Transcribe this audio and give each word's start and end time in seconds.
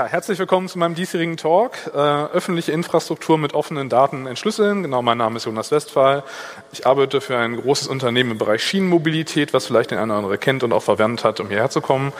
Ja, 0.00 0.06
herzlich 0.06 0.38
willkommen 0.38 0.66
zu 0.66 0.78
meinem 0.78 0.94
diesjährigen 0.94 1.36
Talk. 1.36 1.72
Äh, 1.92 1.98
öffentliche 1.98 2.72
Infrastruktur 2.72 3.36
mit 3.36 3.52
offenen 3.52 3.90
Daten 3.90 4.26
entschlüsseln. 4.26 4.82
Genau, 4.82 5.02
mein 5.02 5.18
Name 5.18 5.36
ist 5.36 5.44
Jonas 5.44 5.70
Westphal. 5.72 6.22
Ich 6.72 6.86
arbeite 6.86 7.20
für 7.20 7.36
ein 7.36 7.60
großes 7.60 7.86
Unternehmen 7.86 8.30
im 8.30 8.38
Bereich 8.38 8.64
Schienenmobilität, 8.64 9.52
was 9.52 9.66
vielleicht 9.66 9.90
den 9.90 9.98
einen 9.98 10.10
oder 10.10 10.20
andere 10.20 10.38
kennt 10.38 10.62
und 10.62 10.72
auch 10.72 10.82
verwendet 10.82 11.22
hat, 11.22 11.38
um 11.38 11.48
hierher 11.48 11.68
zu 11.68 11.82
kommen. 11.82 12.14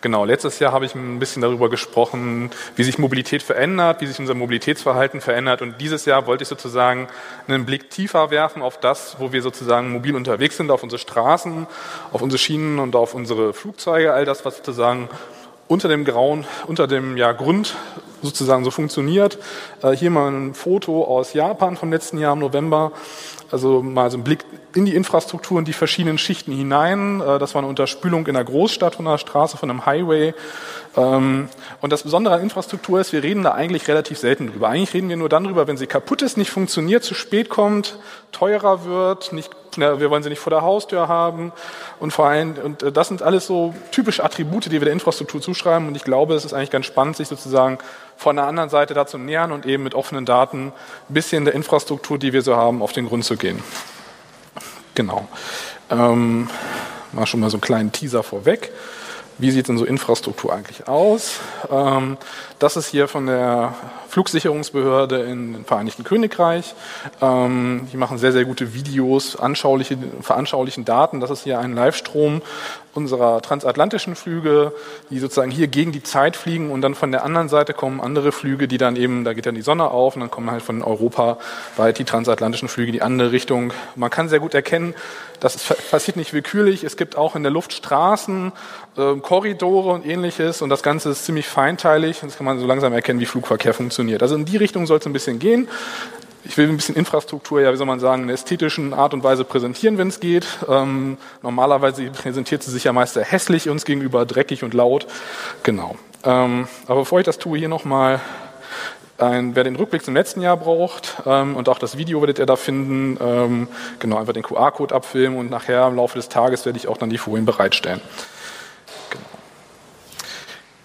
Genau, 0.00 0.24
letztes 0.24 0.58
Jahr 0.58 0.72
habe 0.72 0.86
ich 0.86 0.94
ein 0.94 1.18
bisschen 1.18 1.42
darüber 1.42 1.68
gesprochen, 1.68 2.50
wie 2.76 2.84
sich 2.84 2.98
Mobilität 2.98 3.42
verändert, 3.42 4.00
wie 4.00 4.06
sich 4.06 4.18
unser 4.18 4.32
Mobilitätsverhalten 4.32 5.20
verändert. 5.20 5.60
Und 5.60 5.82
dieses 5.82 6.06
Jahr 6.06 6.26
wollte 6.26 6.44
ich 6.44 6.48
sozusagen 6.48 7.08
einen 7.46 7.66
Blick 7.66 7.90
tiefer 7.90 8.30
werfen 8.30 8.62
auf 8.62 8.80
das, 8.80 9.16
wo 9.18 9.32
wir 9.32 9.42
sozusagen 9.42 9.90
mobil 9.90 10.16
unterwegs 10.16 10.56
sind, 10.56 10.70
auf 10.70 10.82
unsere 10.82 10.98
Straßen, 10.98 11.66
auf 12.10 12.22
unsere 12.22 12.38
Schienen 12.38 12.78
und 12.78 12.96
auf 12.96 13.12
unsere 13.12 13.52
Flugzeuge, 13.52 14.14
all 14.14 14.24
das, 14.24 14.46
was 14.46 14.56
sozusagen 14.56 15.10
unter 15.68 15.88
dem 15.88 16.04
grauen, 16.04 16.46
unter 16.66 16.86
dem 16.86 17.16
ja, 17.16 17.32
Grund 17.32 17.76
sozusagen 18.22 18.64
so 18.64 18.70
funktioniert. 18.70 19.38
Äh, 19.82 19.92
hier 19.92 20.10
mal 20.10 20.30
ein 20.30 20.54
Foto 20.54 21.04
aus 21.04 21.34
Japan 21.34 21.76
vom 21.76 21.92
letzten 21.92 22.18
Jahr 22.18 22.32
im 22.32 22.40
November. 22.40 22.92
Also 23.50 23.82
mal 23.82 24.10
so 24.10 24.18
ein 24.18 24.24
Blick 24.24 24.44
in 24.74 24.84
die 24.84 24.94
Infrastruktur 24.94 25.56
und 25.56 25.68
die 25.68 25.72
verschiedenen 25.72 26.18
Schichten 26.18 26.52
hinein. 26.52 27.20
Äh, 27.20 27.38
das 27.38 27.54
war 27.54 27.60
eine 27.60 27.68
Unterspülung 27.68 28.26
in 28.26 28.34
der 28.34 28.44
Großstadt 28.44 28.96
von 28.96 29.06
einer 29.06 29.18
Straße, 29.18 29.56
von 29.56 29.70
einem 29.70 29.86
Highway. 29.86 30.34
Ähm, 30.96 31.48
und 31.80 31.92
das 31.92 32.02
Besondere 32.02 32.34
an 32.34 32.42
Infrastruktur 32.42 33.00
ist, 33.00 33.12
wir 33.12 33.22
reden 33.22 33.42
da 33.42 33.52
eigentlich 33.52 33.88
relativ 33.88 34.18
selten 34.18 34.48
drüber. 34.48 34.68
Eigentlich 34.68 34.94
reden 34.94 35.08
wir 35.08 35.16
nur 35.16 35.28
dann 35.28 35.44
drüber, 35.44 35.66
wenn 35.66 35.76
sie 35.76 35.86
kaputt 35.86 36.22
ist, 36.22 36.36
nicht 36.36 36.50
funktioniert, 36.50 37.04
zu 37.04 37.14
spät 37.14 37.48
kommt, 37.48 37.98
teurer 38.32 38.84
wird, 38.84 39.32
nicht, 39.32 39.50
wir 39.80 40.10
wollen 40.10 40.22
sie 40.22 40.28
nicht 40.28 40.40
vor 40.40 40.50
der 40.50 40.62
Haustür 40.62 41.08
haben. 41.08 41.52
Und 41.98 42.12
vor 42.12 42.26
allem, 42.26 42.54
und 42.62 42.82
äh, 42.82 42.92
das 42.92 43.08
sind 43.08 43.22
alles 43.22 43.46
so 43.46 43.74
typische 43.90 44.24
Attribute, 44.24 44.66
die 44.66 44.72
wir 44.72 44.80
der 44.80 44.92
Infrastruktur 44.92 45.40
zuschreiben. 45.40 45.88
Und 45.88 45.96
ich 45.96 46.04
glaube, 46.04 46.34
es 46.34 46.44
ist 46.44 46.52
eigentlich 46.52 46.70
ganz 46.70 46.86
spannend, 46.86 47.16
sich 47.16 47.28
sozusagen 47.28 47.78
von 48.16 48.36
der 48.36 48.46
anderen 48.46 48.70
Seite 48.70 48.94
dazu 48.94 49.18
nähern 49.18 49.52
und 49.52 49.66
eben 49.66 49.82
mit 49.82 49.94
offenen 49.94 50.24
Daten 50.24 50.72
ein 51.08 51.14
bisschen 51.14 51.44
der 51.44 51.54
Infrastruktur, 51.54 52.18
die 52.18 52.32
wir 52.32 52.42
so 52.42 52.56
haben, 52.56 52.82
auf 52.82 52.92
den 52.92 53.06
Grund 53.06 53.24
zu 53.24 53.36
gehen. 53.36 53.62
Genau. 54.94 55.28
Ähm, 55.90 56.50
mal 57.12 57.26
schon 57.26 57.40
mal 57.40 57.50
so 57.50 57.56
einen 57.56 57.62
kleinen 57.62 57.92
Teaser 57.92 58.22
vorweg. 58.22 58.72
Wie 59.38 59.52
sieht 59.52 59.68
denn 59.68 59.78
so 59.78 59.84
Infrastruktur 59.84 60.52
eigentlich 60.52 60.88
aus? 60.88 61.38
Ähm, 61.70 62.16
das 62.58 62.76
ist 62.76 62.88
hier 62.88 63.08
von 63.08 63.26
der 63.26 63.74
Flugsicherungsbehörde 64.08 65.22
im 65.22 65.64
Vereinigten 65.64 66.04
Königreich. 66.04 66.74
Ähm, 67.20 67.88
die 67.92 67.96
machen 67.96 68.18
sehr, 68.18 68.32
sehr 68.32 68.44
gute 68.44 68.74
Videos, 68.74 69.36
anschauliche, 69.36 69.98
veranschaulichen 70.22 70.84
Daten. 70.84 71.20
Das 71.20 71.30
ist 71.30 71.44
hier 71.44 71.58
ein 71.58 71.74
Live-Strom 71.74 72.42
unserer 72.94 73.40
transatlantischen 73.42 74.16
Flüge, 74.16 74.72
die 75.10 75.18
sozusagen 75.18 75.50
hier 75.50 75.68
gegen 75.68 75.92
die 75.92 76.02
Zeit 76.02 76.36
fliegen 76.36 76.70
und 76.70 76.80
dann 76.82 76.94
von 76.94 77.12
der 77.12 77.24
anderen 77.24 77.48
Seite 77.48 77.72
kommen 77.72 78.00
andere 78.00 78.32
Flüge, 78.32 78.66
die 78.66 78.78
dann 78.78 78.96
eben, 78.96 79.24
da 79.24 79.34
geht 79.34 79.46
dann 79.46 79.54
die 79.54 79.62
Sonne 79.62 79.90
auf 79.90 80.16
und 80.16 80.20
dann 80.20 80.30
kommen 80.30 80.50
halt 80.50 80.62
von 80.62 80.82
Europa 80.82 81.38
weit 81.76 81.98
die 81.98 82.04
transatlantischen 82.04 82.68
Flüge 82.68 82.90
die 82.90 83.02
andere 83.02 83.30
Richtung. 83.30 83.72
Man 83.94 84.10
kann 84.10 84.28
sehr 84.28 84.40
gut 84.40 84.54
erkennen, 84.54 84.94
das 85.38 85.56
passiert 85.90 86.16
nicht 86.16 86.32
willkürlich. 86.32 86.82
Es 86.82 86.96
gibt 86.96 87.16
auch 87.16 87.36
in 87.36 87.44
der 87.44 87.52
Luft 87.52 87.72
Straßen, 87.72 88.52
äh, 88.96 89.14
Korridore 89.16 89.90
und 89.90 90.04
ähnliches 90.04 90.62
und 90.62 90.68
das 90.68 90.82
Ganze 90.82 91.10
ist 91.10 91.24
ziemlich 91.24 91.46
feinteilig. 91.46 92.20
Das 92.20 92.36
kann 92.36 92.46
man 92.46 92.47
so 92.58 92.66
langsam 92.66 92.92
erkennen, 92.92 93.20
wie 93.20 93.26
Flugverkehr 93.26 93.74
funktioniert. 93.74 94.22
Also 94.22 94.34
in 94.34 94.44
die 94.44 94.56
Richtung 94.56 94.86
soll 94.86 94.98
es 94.98 95.06
ein 95.06 95.12
bisschen 95.12 95.38
gehen. 95.38 95.68
Ich 96.44 96.56
will 96.56 96.68
ein 96.68 96.76
bisschen 96.76 96.94
Infrastruktur, 96.94 97.60
ja, 97.60 97.72
wie 97.72 97.76
soll 97.76 97.86
man 97.86 98.00
sagen, 98.00 98.22
in 98.22 98.28
einer 98.28 98.34
ästhetischen 98.34 98.94
Art 98.94 99.12
und 99.12 99.22
Weise 99.24 99.44
präsentieren, 99.44 99.98
wenn 99.98 100.08
es 100.08 100.20
geht. 100.20 100.46
Ähm, 100.68 101.18
normalerweise 101.42 102.04
präsentiert 102.10 102.62
sie 102.62 102.70
sich 102.70 102.84
ja 102.84 102.92
meist 102.92 103.14
sehr 103.14 103.24
hässlich 103.24 103.68
uns 103.68 103.84
gegenüber, 103.84 104.24
dreckig 104.24 104.62
und 104.62 104.72
laut. 104.72 105.06
Genau. 105.64 105.96
Ähm, 106.24 106.68
aber 106.86 107.00
bevor 107.00 107.18
ich 107.18 107.26
das 107.26 107.38
tue, 107.38 107.58
hier 107.58 107.68
nochmal 107.68 108.20
wer 109.18 109.64
den 109.64 109.74
Rückblick 109.74 110.04
zum 110.04 110.14
letzten 110.14 110.40
Jahr 110.40 110.56
braucht 110.56 111.16
ähm, 111.26 111.56
und 111.56 111.68
auch 111.68 111.78
das 111.78 111.98
Video 111.98 112.20
werdet 112.20 112.38
ihr 112.38 112.46
da 112.46 112.54
finden, 112.54 113.18
ähm, 113.20 113.68
genau, 113.98 114.16
einfach 114.16 114.32
den 114.32 114.44
QR-Code 114.44 114.94
abfilmen 114.94 115.38
und 115.38 115.50
nachher 115.50 115.88
im 115.88 115.96
Laufe 115.96 116.16
des 116.16 116.28
Tages 116.28 116.64
werde 116.66 116.78
ich 116.78 116.86
auch 116.86 116.96
dann 116.96 117.10
die 117.10 117.18
Folien 117.18 117.44
bereitstellen. 117.44 118.00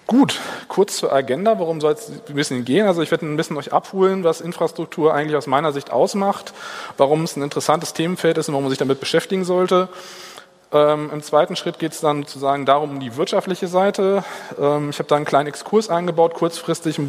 Gut, 0.06 0.40
kurz 0.68 0.98
zur 0.98 1.14
Agenda, 1.14 1.60
worum 1.60 1.80
soll 1.80 1.94
es 1.94 2.12
ein 2.28 2.36
bisschen 2.36 2.66
gehen? 2.66 2.88
Also 2.88 3.02
ich 3.02 3.10
werde 3.10 3.26
ein 3.26 3.38
bisschen 3.38 3.58
euch 3.58 3.72
abholen, 3.72 4.26
was 4.26 4.42
Infrastruktur 4.42 5.14
eigentlich 5.14 5.38
aus 5.38 5.48
meiner 5.48 5.72
Sicht 5.72 5.92
ausmacht, 5.92 6.54
warum 6.98 7.24
es 7.24 7.38
ein 7.38 7.42
interessantes 7.42 7.94
Themenfeld 7.94 8.38
ist 8.38 8.50
und 8.50 8.54
warum 8.54 8.66
man 8.66 8.70
sich 8.70 8.80
damit 8.80 9.00
beschäftigen 9.00 9.46
sollte. 9.46 9.88
Ähm, 10.74 11.10
Im 11.14 11.22
zweiten 11.22 11.56
Schritt 11.56 11.80
geht 11.80 11.94
es 11.94 12.02
dann 12.02 12.24
sozusagen 12.24 12.66
darum, 12.66 12.92
um 12.92 13.00
die 13.00 13.16
wirtschaftliche 13.16 13.68
Seite. 13.68 14.26
Ähm, 14.60 14.90
ich 14.90 15.00
habe 15.00 15.08
da 15.08 15.16
einen 15.16 15.26
kleinen 15.26 15.48
Exkurs 15.48 15.90
eingebaut, 15.90 16.34
kurzfristig 16.34 17.00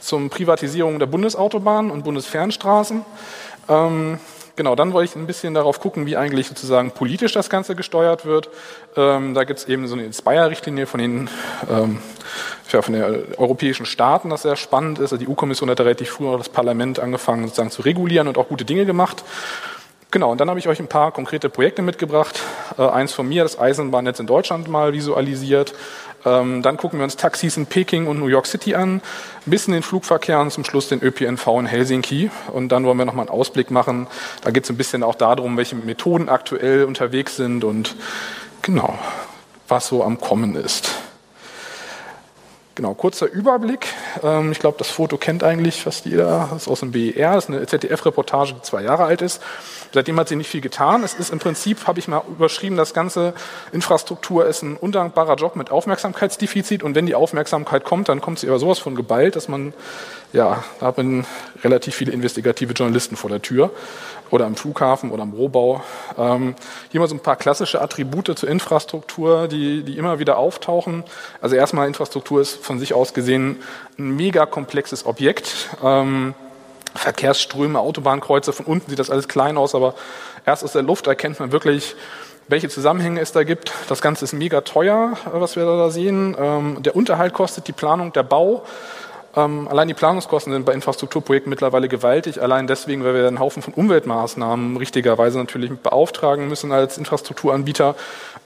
zum 0.00 0.28
Privatisierung 0.28 0.98
der 0.98 1.06
Bundesautobahnen 1.06 1.90
und 1.90 2.04
Bundesfernstraßen. 2.04 3.04
Ähm, 3.68 4.18
Genau, 4.56 4.74
dann 4.74 4.94
wollte 4.94 5.10
ich 5.10 5.16
ein 5.16 5.26
bisschen 5.26 5.52
darauf 5.52 5.80
gucken, 5.80 6.06
wie 6.06 6.16
eigentlich 6.16 6.48
sozusagen 6.48 6.90
politisch 6.90 7.34
das 7.34 7.50
Ganze 7.50 7.76
gesteuert 7.76 8.24
wird. 8.24 8.48
Ähm, 8.96 9.34
da 9.34 9.44
gibt 9.44 9.60
es 9.60 9.68
eben 9.68 9.86
so 9.86 9.94
eine 9.94 10.04
Inspire-Richtlinie 10.04 10.86
von 10.86 10.98
den, 10.98 11.30
ähm, 11.70 11.98
ja, 12.72 12.80
von 12.80 12.94
den 12.94 13.34
europäischen 13.36 13.84
Staaten, 13.84 14.30
das 14.30 14.42
sehr 14.42 14.56
spannend 14.56 14.98
ist. 14.98 15.12
Also 15.12 15.18
die 15.18 15.28
EU-Kommission 15.28 15.68
hat 15.68 15.78
da 15.78 15.84
relativ 15.84 16.08
früh 16.08 16.34
das 16.38 16.48
Parlament 16.48 16.98
angefangen 16.98 17.44
sozusagen 17.44 17.70
zu 17.70 17.82
regulieren 17.82 18.28
und 18.28 18.38
auch 18.38 18.48
gute 18.48 18.64
Dinge 18.64 18.86
gemacht. 18.86 19.24
Genau, 20.10 20.32
und 20.32 20.40
dann 20.40 20.48
habe 20.48 20.58
ich 20.58 20.68
euch 20.68 20.80
ein 20.80 20.86
paar 20.86 21.12
konkrete 21.12 21.50
Projekte 21.50 21.82
mitgebracht. 21.82 22.40
Äh, 22.78 22.88
eins 22.88 23.12
von 23.12 23.28
mir, 23.28 23.42
das 23.42 23.58
Eisenbahnnetz 23.58 24.20
in 24.20 24.26
Deutschland 24.26 24.68
mal 24.68 24.94
visualisiert. 24.94 25.74
Ähm, 26.26 26.60
dann 26.62 26.76
gucken 26.76 26.98
wir 26.98 27.04
uns 27.04 27.16
Taxis 27.16 27.56
in 27.56 27.66
Peking 27.66 28.08
und 28.08 28.18
New 28.18 28.26
York 28.26 28.46
City 28.46 28.74
an, 28.74 28.96
ein 28.96 29.50
bisschen 29.50 29.72
den 29.72 29.82
Flugverkehr 29.82 30.40
und 30.40 30.50
zum 30.50 30.64
Schluss 30.64 30.88
den 30.88 31.00
ÖPNV 31.02 31.46
in 31.60 31.66
Helsinki. 31.66 32.30
Und 32.52 32.70
dann 32.70 32.84
wollen 32.84 32.98
wir 32.98 33.04
nochmal 33.04 33.26
einen 33.26 33.38
Ausblick 33.38 33.70
machen. 33.70 34.08
Da 34.42 34.50
geht 34.50 34.64
es 34.64 34.70
ein 34.70 34.76
bisschen 34.76 35.04
auch 35.04 35.14
darum, 35.14 35.56
welche 35.56 35.76
Methoden 35.76 36.28
aktuell 36.28 36.84
unterwegs 36.84 37.36
sind 37.36 37.62
und 37.62 37.94
genau, 38.62 38.98
was 39.68 39.86
so 39.86 40.02
am 40.02 40.20
Kommen 40.20 40.56
ist. 40.56 40.90
Genau, 42.76 42.92
kurzer 42.92 43.26
Überblick. 43.26 43.86
Ähm, 44.22 44.52
ich 44.52 44.58
glaube, 44.58 44.76
das 44.76 44.90
Foto 44.90 45.16
kennt 45.16 45.42
eigentlich 45.42 45.82
fast 45.82 46.04
jeder. 46.04 46.48
Das 46.50 46.62
ist 46.62 46.68
aus 46.68 46.80
dem 46.80 46.92
BER. 46.92 47.32
Das 47.34 47.44
ist 47.44 47.50
eine 47.50 47.66
ZDF-Reportage, 47.66 48.52
die 48.52 48.60
zwei 48.60 48.82
Jahre 48.82 49.04
alt 49.04 49.22
ist. 49.22 49.40
Seitdem 49.92 50.18
hat 50.18 50.28
sie 50.28 50.36
nicht 50.36 50.50
viel 50.50 50.60
getan. 50.60 51.02
Es 51.02 51.14
ist 51.14 51.32
im 51.32 51.38
Prinzip, 51.38 51.86
habe 51.86 51.98
ich 51.98 52.08
mal 52.08 52.22
überschrieben, 52.28 52.76
das 52.76 52.94
ganze 52.94 53.34
Infrastruktur 53.72 54.46
ist 54.46 54.62
ein 54.62 54.76
undankbarer 54.76 55.36
Job 55.36 55.56
mit 55.56 55.70
Aufmerksamkeitsdefizit. 55.70 56.82
Und 56.82 56.94
wenn 56.94 57.06
die 57.06 57.14
Aufmerksamkeit 57.14 57.84
kommt, 57.84 58.08
dann 58.08 58.20
kommt 58.20 58.38
sie 58.38 58.48
aber 58.48 58.58
sowas 58.58 58.78
von 58.78 58.94
geballt, 58.94 59.36
dass 59.36 59.48
man, 59.48 59.72
ja, 60.32 60.64
da 60.80 60.86
haben 60.86 61.26
relativ 61.62 61.94
viele 61.94 62.12
investigative 62.12 62.72
Journalisten 62.72 63.16
vor 63.16 63.30
der 63.30 63.42
Tür 63.42 63.70
oder 64.30 64.46
am 64.46 64.56
Flughafen 64.56 65.10
oder 65.10 65.22
am 65.22 65.32
Rohbau. 65.32 65.82
Ähm, 66.18 66.54
hier 66.90 67.00
mal 67.00 67.08
so 67.08 67.14
ein 67.14 67.20
paar 67.20 67.36
klassische 67.36 67.80
Attribute 67.80 68.36
zur 68.36 68.48
Infrastruktur, 68.48 69.48
die, 69.48 69.82
die 69.82 69.98
immer 69.98 70.18
wieder 70.18 70.38
auftauchen. 70.38 71.04
Also 71.40 71.56
erstmal 71.56 71.86
Infrastruktur 71.86 72.40
ist 72.40 72.64
von 72.64 72.78
sich 72.78 72.94
aus 72.94 73.14
gesehen 73.14 73.56
ein 73.98 74.16
mega 74.16 74.46
komplexes 74.46 75.06
Objekt. 75.06 75.70
Ähm, 75.82 76.34
Verkehrsströme, 76.98 77.78
Autobahnkreuze, 77.78 78.52
von 78.52 78.66
unten 78.66 78.90
sieht 78.90 78.98
das 78.98 79.10
alles 79.10 79.28
klein 79.28 79.56
aus, 79.56 79.74
aber 79.74 79.94
erst 80.44 80.64
aus 80.64 80.72
der 80.72 80.82
Luft 80.82 81.06
erkennt 81.06 81.40
man 81.40 81.52
wirklich, 81.52 81.96
welche 82.48 82.68
Zusammenhänge 82.68 83.20
es 83.20 83.32
da 83.32 83.44
gibt. 83.44 83.72
Das 83.88 84.00
Ganze 84.00 84.24
ist 84.24 84.32
mega 84.32 84.60
teuer, 84.60 85.16
was 85.32 85.56
wir 85.56 85.64
da 85.64 85.90
sehen. 85.90 86.36
Ähm, 86.38 86.82
der 86.82 86.94
Unterhalt 86.94 87.34
kostet 87.34 87.66
die 87.68 87.72
Planung, 87.72 88.12
der 88.12 88.22
Bau. 88.22 88.64
Ähm, 89.36 89.68
allein 89.68 89.86
die 89.86 89.94
Planungskosten 89.94 90.52
sind 90.52 90.64
bei 90.64 90.72
Infrastrukturprojekten 90.72 91.50
mittlerweile 91.50 91.88
gewaltig, 91.88 92.40
allein 92.40 92.66
deswegen, 92.66 93.04
weil 93.04 93.14
wir 93.14 93.28
einen 93.28 93.38
Haufen 93.38 93.62
von 93.62 93.74
Umweltmaßnahmen 93.74 94.78
richtigerweise 94.78 95.38
natürlich 95.38 95.70
beauftragen 95.70 96.48
müssen 96.48 96.72
als 96.72 96.96
Infrastrukturanbieter. 96.96 97.96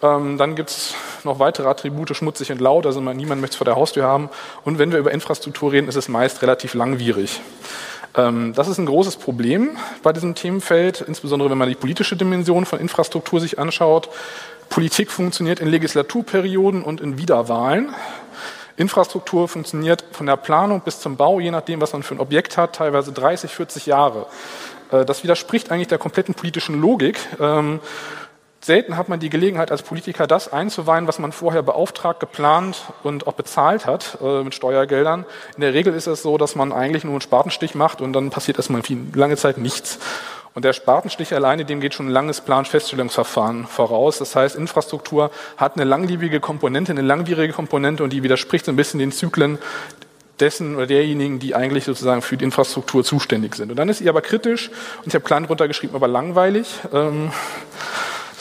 Ähm, 0.02 0.36
dann 0.36 0.56
gibt 0.56 0.70
es 0.70 0.94
noch 1.22 1.38
weitere 1.38 1.68
Attribute, 1.68 2.16
schmutzig 2.16 2.50
und 2.50 2.60
laut, 2.60 2.86
also 2.86 3.00
niemand 3.00 3.40
möchte 3.40 3.54
es 3.54 3.58
vor 3.58 3.66
der 3.66 3.76
Haustür 3.76 4.04
haben. 4.04 4.30
Und 4.64 4.80
wenn 4.80 4.90
wir 4.90 4.98
über 4.98 5.12
Infrastruktur 5.12 5.70
reden, 5.70 5.88
ist 5.88 5.96
es 5.96 6.08
meist 6.08 6.42
relativ 6.42 6.74
langwierig. 6.74 7.40
Ähm, 8.16 8.52
das 8.54 8.68
ist 8.68 8.78
ein 8.78 8.86
großes 8.86 9.16
Problem 9.16 9.76
bei 10.02 10.12
diesem 10.12 10.34
Themenfeld, 10.34 11.00
insbesondere 11.00 11.50
wenn 11.50 11.58
man 11.58 11.68
die 11.68 11.74
politische 11.74 12.16
Dimension 12.16 12.66
von 12.66 12.80
Infrastruktur 12.80 13.40
sich 13.40 13.58
anschaut. 13.58 14.08
Politik 14.68 15.10
funktioniert 15.10 15.60
in 15.60 15.68
Legislaturperioden 15.68 16.82
und 16.82 17.00
in 17.00 17.18
Wiederwahlen. 17.18 17.94
Infrastruktur 18.76 19.48
funktioniert 19.48 20.04
von 20.12 20.26
der 20.26 20.36
Planung 20.36 20.80
bis 20.80 21.00
zum 21.00 21.16
Bau, 21.16 21.40
je 21.40 21.50
nachdem, 21.50 21.80
was 21.80 21.92
man 21.92 22.02
für 22.02 22.14
ein 22.14 22.20
Objekt 22.20 22.56
hat, 22.56 22.76
teilweise 22.76 23.12
30, 23.12 23.50
40 23.50 23.86
Jahre. 23.86 24.26
Äh, 24.90 25.04
das 25.04 25.22
widerspricht 25.22 25.70
eigentlich 25.70 25.88
der 25.88 25.98
kompletten 25.98 26.34
politischen 26.34 26.80
Logik. 26.80 27.18
Selten 28.62 28.98
hat 28.98 29.08
man 29.08 29.20
die 29.20 29.30
Gelegenheit 29.30 29.70
als 29.70 29.82
Politiker 29.82 30.26
das 30.26 30.52
einzuweihen, 30.52 31.06
was 31.06 31.18
man 31.18 31.32
vorher 31.32 31.62
beauftragt, 31.62 32.20
geplant 32.20 32.82
und 33.02 33.26
auch 33.26 33.32
bezahlt 33.32 33.86
hat 33.86 34.18
äh, 34.22 34.44
mit 34.44 34.54
Steuergeldern. 34.54 35.24
In 35.54 35.62
der 35.62 35.72
Regel 35.72 35.94
ist 35.94 36.06
es 36.06 36.20
so, 36.20 36.36
dass 36.36 36.56
man 36.56 36.70
eigentlich 36.70 37.04
nur 37.04 37.14
einen 37.14 37.22
Spatenstich 37.22 37.74
macht 37.74 38.02
und 38.02 38.12
dann 38.12 38.28
passiert 38.28 38.58
erstmal 38.58 38.82
viel, 38.82 38.98
lange 39.14 39.36
Zeit 39.36 39.56
nichts. 39.56 39.98
Und 40.52 40.64
der 40.66 40.74
Spatenstich 40.74 41.32
alleine, 41.32 41.64
dem 41.64 41.80
geht 41.80 41.94
schon 41.94 42.08
ein 42.08 42.12
langes 42.12 42.42
Planfeststellungsverfahren 42.42 43.66
voraus. 43.66 44.18
Das 44.18 44.36
heißt, 44.36 44.56
Infrastruktur 44.56 45.30
hat 45.56 45.76
eine 45.76 45.84
langlebige 45.84 46.40
Komponente, 46.40 46.92
eine 46.92 47.02
langwierige 47.02 47.54
Komponente 47.54 48.04
und 48.04 48.12
die 48.12 48.22
widerspricht 48.22 48.66
so 48.66 48.72
ein 48.72 48.76
bisschen 48.76 48.98
den 48.98 49.12
Zyklen 49.12 49.58
dessen 50.38 50.76
oder 50.76 50.86
derjenigen, 50.86 51.38
die 51.38 51.54
eigentlich 51.54 51.84
sozusagen 51.84 52.20
für 52.20 52.36
die 52.36 52.44
Infrastruktur 52.44 53.04
zuständig 53.04 53.54
sind. 53.54 53.70
Und 53.70 53.76
dann 53.76 53.88
ist 53.88 53.98
sie 53.98 54.08
aber 54.08 54.20
kritisch 54.20 54.68
und 54.98 55.06
ich 55.06 55.14
habe 55.14 55.24
klein 55.24 55.44
runtergeschrieben, 55.46 55.94
aber 55.96 56.08
langweilig. 56.08 56.66
Ähm, 56.92 57.30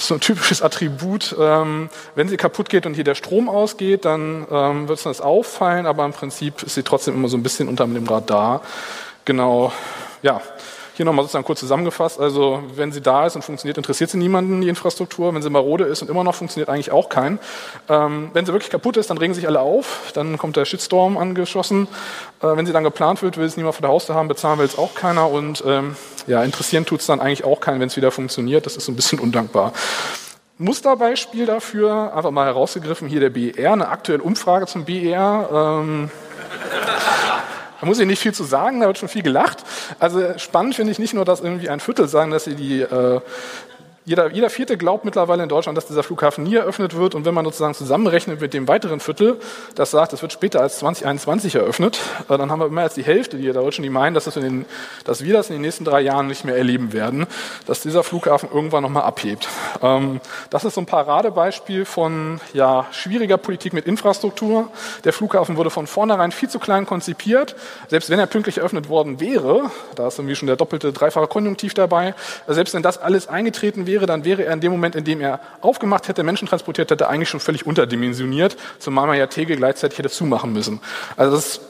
so 0.08 0.16
ein 0.16 0.20
typisches 0.20 0.62
Attribut. 0.62 1.36
Ähm, 1.40 1.90
wenn 2.16 2.28
sie 2.28 2.38
kaputt 2.38 2.70
geht 2.70 2.86
und 2.86 2.94
hier 2.94 3.04
der 3.04 3.16
Strom 3.16 3.50
ausgeht, 3.50 4.06
dann 4.06 4.48
ähm, 4.50 4.88
wird 4.88 4.98
es 4.98 5.04
das 5.04 5.22
auffallen, 5.22 5.86
aber 5.86 6.06
im 6.06 6.14
Prinzip 6.14 6.64
ist 6.64 6.76
sie 6.76 6.84
trotzdem 6.84 7.16
immer 7.16 7.28
so 7.28 7.38
ein 7.38 7.44
bisschen 7.44 7.68
unter 7.68 7.86
dem 7.86 8.08
Radar. 8.08 8.62
Genau, 9.26 9.72
ja. 10.22 10.42
Hier 11.00 11.06
nochmal 11.06 11.24
sozusagen 11.24 11.46
kurz 11.46 11.62
zusammengefasst. 11.62 12.20
Also 12.20 12.62
wenn 12.76 12.92
sie 12.92 13.00
da 13.00 13.26
ist 13.26 13.38
und 13.38 13.42
funktioniert, 13.42 13.78
interessiert 13.78 14.10
sie 14.10 14.18
niemanden, 14.18 14.60
die 14.60 14.68
Infrastruktur. 14.68 15.34
Wenn 15.34 15.42
sie 15.42 15.50
marode 15.50 15.86
ist 15.86 16.02
und 16.02 16.10
immer 16.10 16.26
noch 16.26 16.36
funktioniert, 16.36 16.68
eigentlich 16.68 16.92
auch 16.92 17.08
keinen. 17.08 17.40
Ähm, 17.88 18.32
wenn 18.34 18.46
sie 18.46 18.52
wirklich 18.52 18.70
kaputt 18.70 18.98
ist, 18.98 19.10
dann 19.10 19.18
regen 19.18 19.34
sich 19.34 19.48
alle 19.48 19.62
auf. 19.62 20.12
Dann 20.14 20.38
kommt 20.38 20.58
der 20.58 20.66
Shitstorm 20.66 21.18
angeschossen. 21.18 21.88
Äh, 22.42 22.48
wenn 22.48 22.66
sie 22.66 22.74
dann 22.74 22.84
geplant 22.84 23.22
wird, 23.22 23.38
will 23.38 23.46
es 23.46 23.56
niemand 23.56 23.76
vor 23.76 23.82
der 23.82 23.92
Haustür 23.92 24.16
haben, 24.16 24.28
bezahlen 24.28 24.60
will 24.60 24.66
es 24.66 24.78
auch 24.78 24.94
keiner. 24.94 25.30
Und 25.30 25.64
ähm, 25.66 25.96
ja, 26.28 26.44
interessieren 26.44 26.86
tut 26.86 27.00
es 27.00 27.06
dann 27.06 27.22
eigentlich 27.22 27.46
auch 27.46 27.62
keinen, 27.62 27.80
wenn 27.80 27.88
es 27.88 27.96
wieder 27.96 28.12
funktioniert. 28.12 28.66
Das 28.66 28.76
ist 28.76 28.84
so 28.84 28.92
ein 28.92 28.98
bisschen 28.98 29.20
undankbar. 29.22 29.72
Musterbeispiel 30.58 31.46
dafür, 31.46 32.14
einfach 32.14 32.32
mal 32.32 32.46
herausgegriffen, 32.46 33.08
hier 33.08 33.22
der 33.22 33.30
BER, 33.30 33.72
eine 33.72 33.88
aktuelle 33.88 34.22
Umfrage 34.22 34.66
zum 34.66 34.84
BER. 34.84 35.80
Ähm, 35.82 36.12
da 37.80 37.86
muss 37.86 38.00
ich 38.00 38.08
nicht 38.08 38.22
viel 38.22 38.34
zu 38.34 38.44
sagen, 38.44 38.82
da 38.82 38.88
wird 38.88 38.98
schon 38.98 39.10
viel 39.10 39.24
gelacht. 39.24 39.64
Also 40.00 40.38
spannend 40.38 40.76
finde 40.76 40.92
ich 40.92 41.00
nicht 41.00 41.14
nur, 41.14 41.26
dass 41.26 41.42
irgendwie 41.42 41.70
ein 41.70 41.80
Viertel 41.80 42.08
sagen, 42.08 42.32
dass 42.32 42.44
sie 42.44 42.56
die 42.56 42.82
äh, 42.82 43.22
jeder, 44.06 44.32
jeder 44.32 44.50
Vierte 44.50 44.78
glaubt 44.78 45.06
mittlerweile 45.06 45.44
in 45.44 45.50
Deutschland, 45.50 45.78
dass 45.78 45.86
dieser 45.86 46.04
Flughafen 46.04 46.44
nie 46.44 46.56
eröffnet 46.56 46.96
wird. 46.96 47.16
Und 47.16 47.26
wenn 47.26 47.34
man 47.34 47.46
sozusagen 47.46 47.74
zusammenrechnet 47.74 48.42
mit 48.42 48.54
dem 48.54 48.68
weiteren 48.68 49.00
Viertel, 49.00 49.38
das 49.76 49.92
sagt, 49.92 50.14
es 50.14 50.22
wird 50.22 50.34
später 50.34 50.62
als 50.62 50.80
2021 50.80 51.56
eröffnet, 51.56 52.00
äh, 52.30 52.38
dann 52.38 52.50
haben 52.50 52.60
wir 52.60 52.70
mehr 52.70 52.86
als 52.86 52.96
die 52.96 53.04
Hälfte 53.04 53.38
der 53.38 53.54
Deutschen, 53.54 53.84
die 53.84 53.90
meinen, 53.90 54.14
dass, 54.14 54.24
das 54.24 54.34
den, 54.36 54.66
dass 55.04 55.24
wir 55.24 55.34
das 55.34 55.50
in 55.50 55.56
den 55.56 55.62
nächsten 55.62 55.86
drei 55.86 56.02
Jahren 56.02 56.28
nicht 56.28 56.46
mehr 56.46 56.56
erleben 56.56 56.94
werden, 56.94 57.28
dass 57.66 57.82
dieser 57.82 58.04
Flughafen 58.04 58.50
irgendwann 58.52 58.84
nochmal 58.84 59.04
abhebt. 59.04 59.48
Ähm, 59.82 60.22
das 60.50 60.66
ist 60.66 60.76
so 60.76 60.82
ein 60.82 60.86
Paradebeispiel 60.86 61.86
von 61.86 62.40
ja, 62.54 62.88
schwieriger 62.92 63.38
Politik 63.38 63.74
mit 63.74 63.86
Infrastruktur. 63.86 64.70
Der 65.04 65.14
Flughafen 65.14 65.58
wurde 65.58 65.70
von 65.70 65.88
vornherein 65.88 66.32
viel 66.32 66.50
zu 66.50 66.60
klein 66.60 66.86
konzipiert. 66.86 67.56
Selbst 67.90 68.10
wenn 68.10 68.20
er 68.20 68.26
pünktlich 68.26 68.58
eröffnet 68.58 68.90
worden 68.90 69.20
wäre, 69.20 69.70
da 69.96 70.08
ist 70.08 70.18
irgendwie 70.18 70.36
schon 70.36 70.48
der 70.48 70.56
doppelte, 70.56 70.94
dreifache 70.94 71.28
Konjunktiv 71.28 71.74
dabei, 71.74 72.16
selbst 72.48 72.74
wenn 72.74 72.82
das 72.82 72.98
alles 72.98 73.28
eingetreten 73.28 73.86
wäre, 73.86 73.89
wäre, 73.90 74.06
dann 74.06 74.24
wäre 74.24 74.46
er 74.46 74.54
in 74.54 74.62
dem 74.62 74.72
Moment, 74.72 74.96
in 74.96 75.04
dem 75.04 75.20
er 75.20 75.40
aufgemacht 75.62 76.08
hätte, 76.08 76.24
Menschen 76.24 76.48
transportiert 76.48 76.92
hätte, 76.92 77.10
eigentlich 77.10 77.30
schon 77.30 77.40
völlig 77.40 77.66
unterdimensioniert, 77.66 78.56
zumal 78.78 79.08
man 79.08 79.18
ja 79.18 79.28
Tegel 79.28 79.58
gleichzeitig 79.58 79.98
hätte 79.98 80.10
zumachen 80.10 80.54
müssen. 80.54 80.80
Also 81.18 81.36
das 81.36 81.62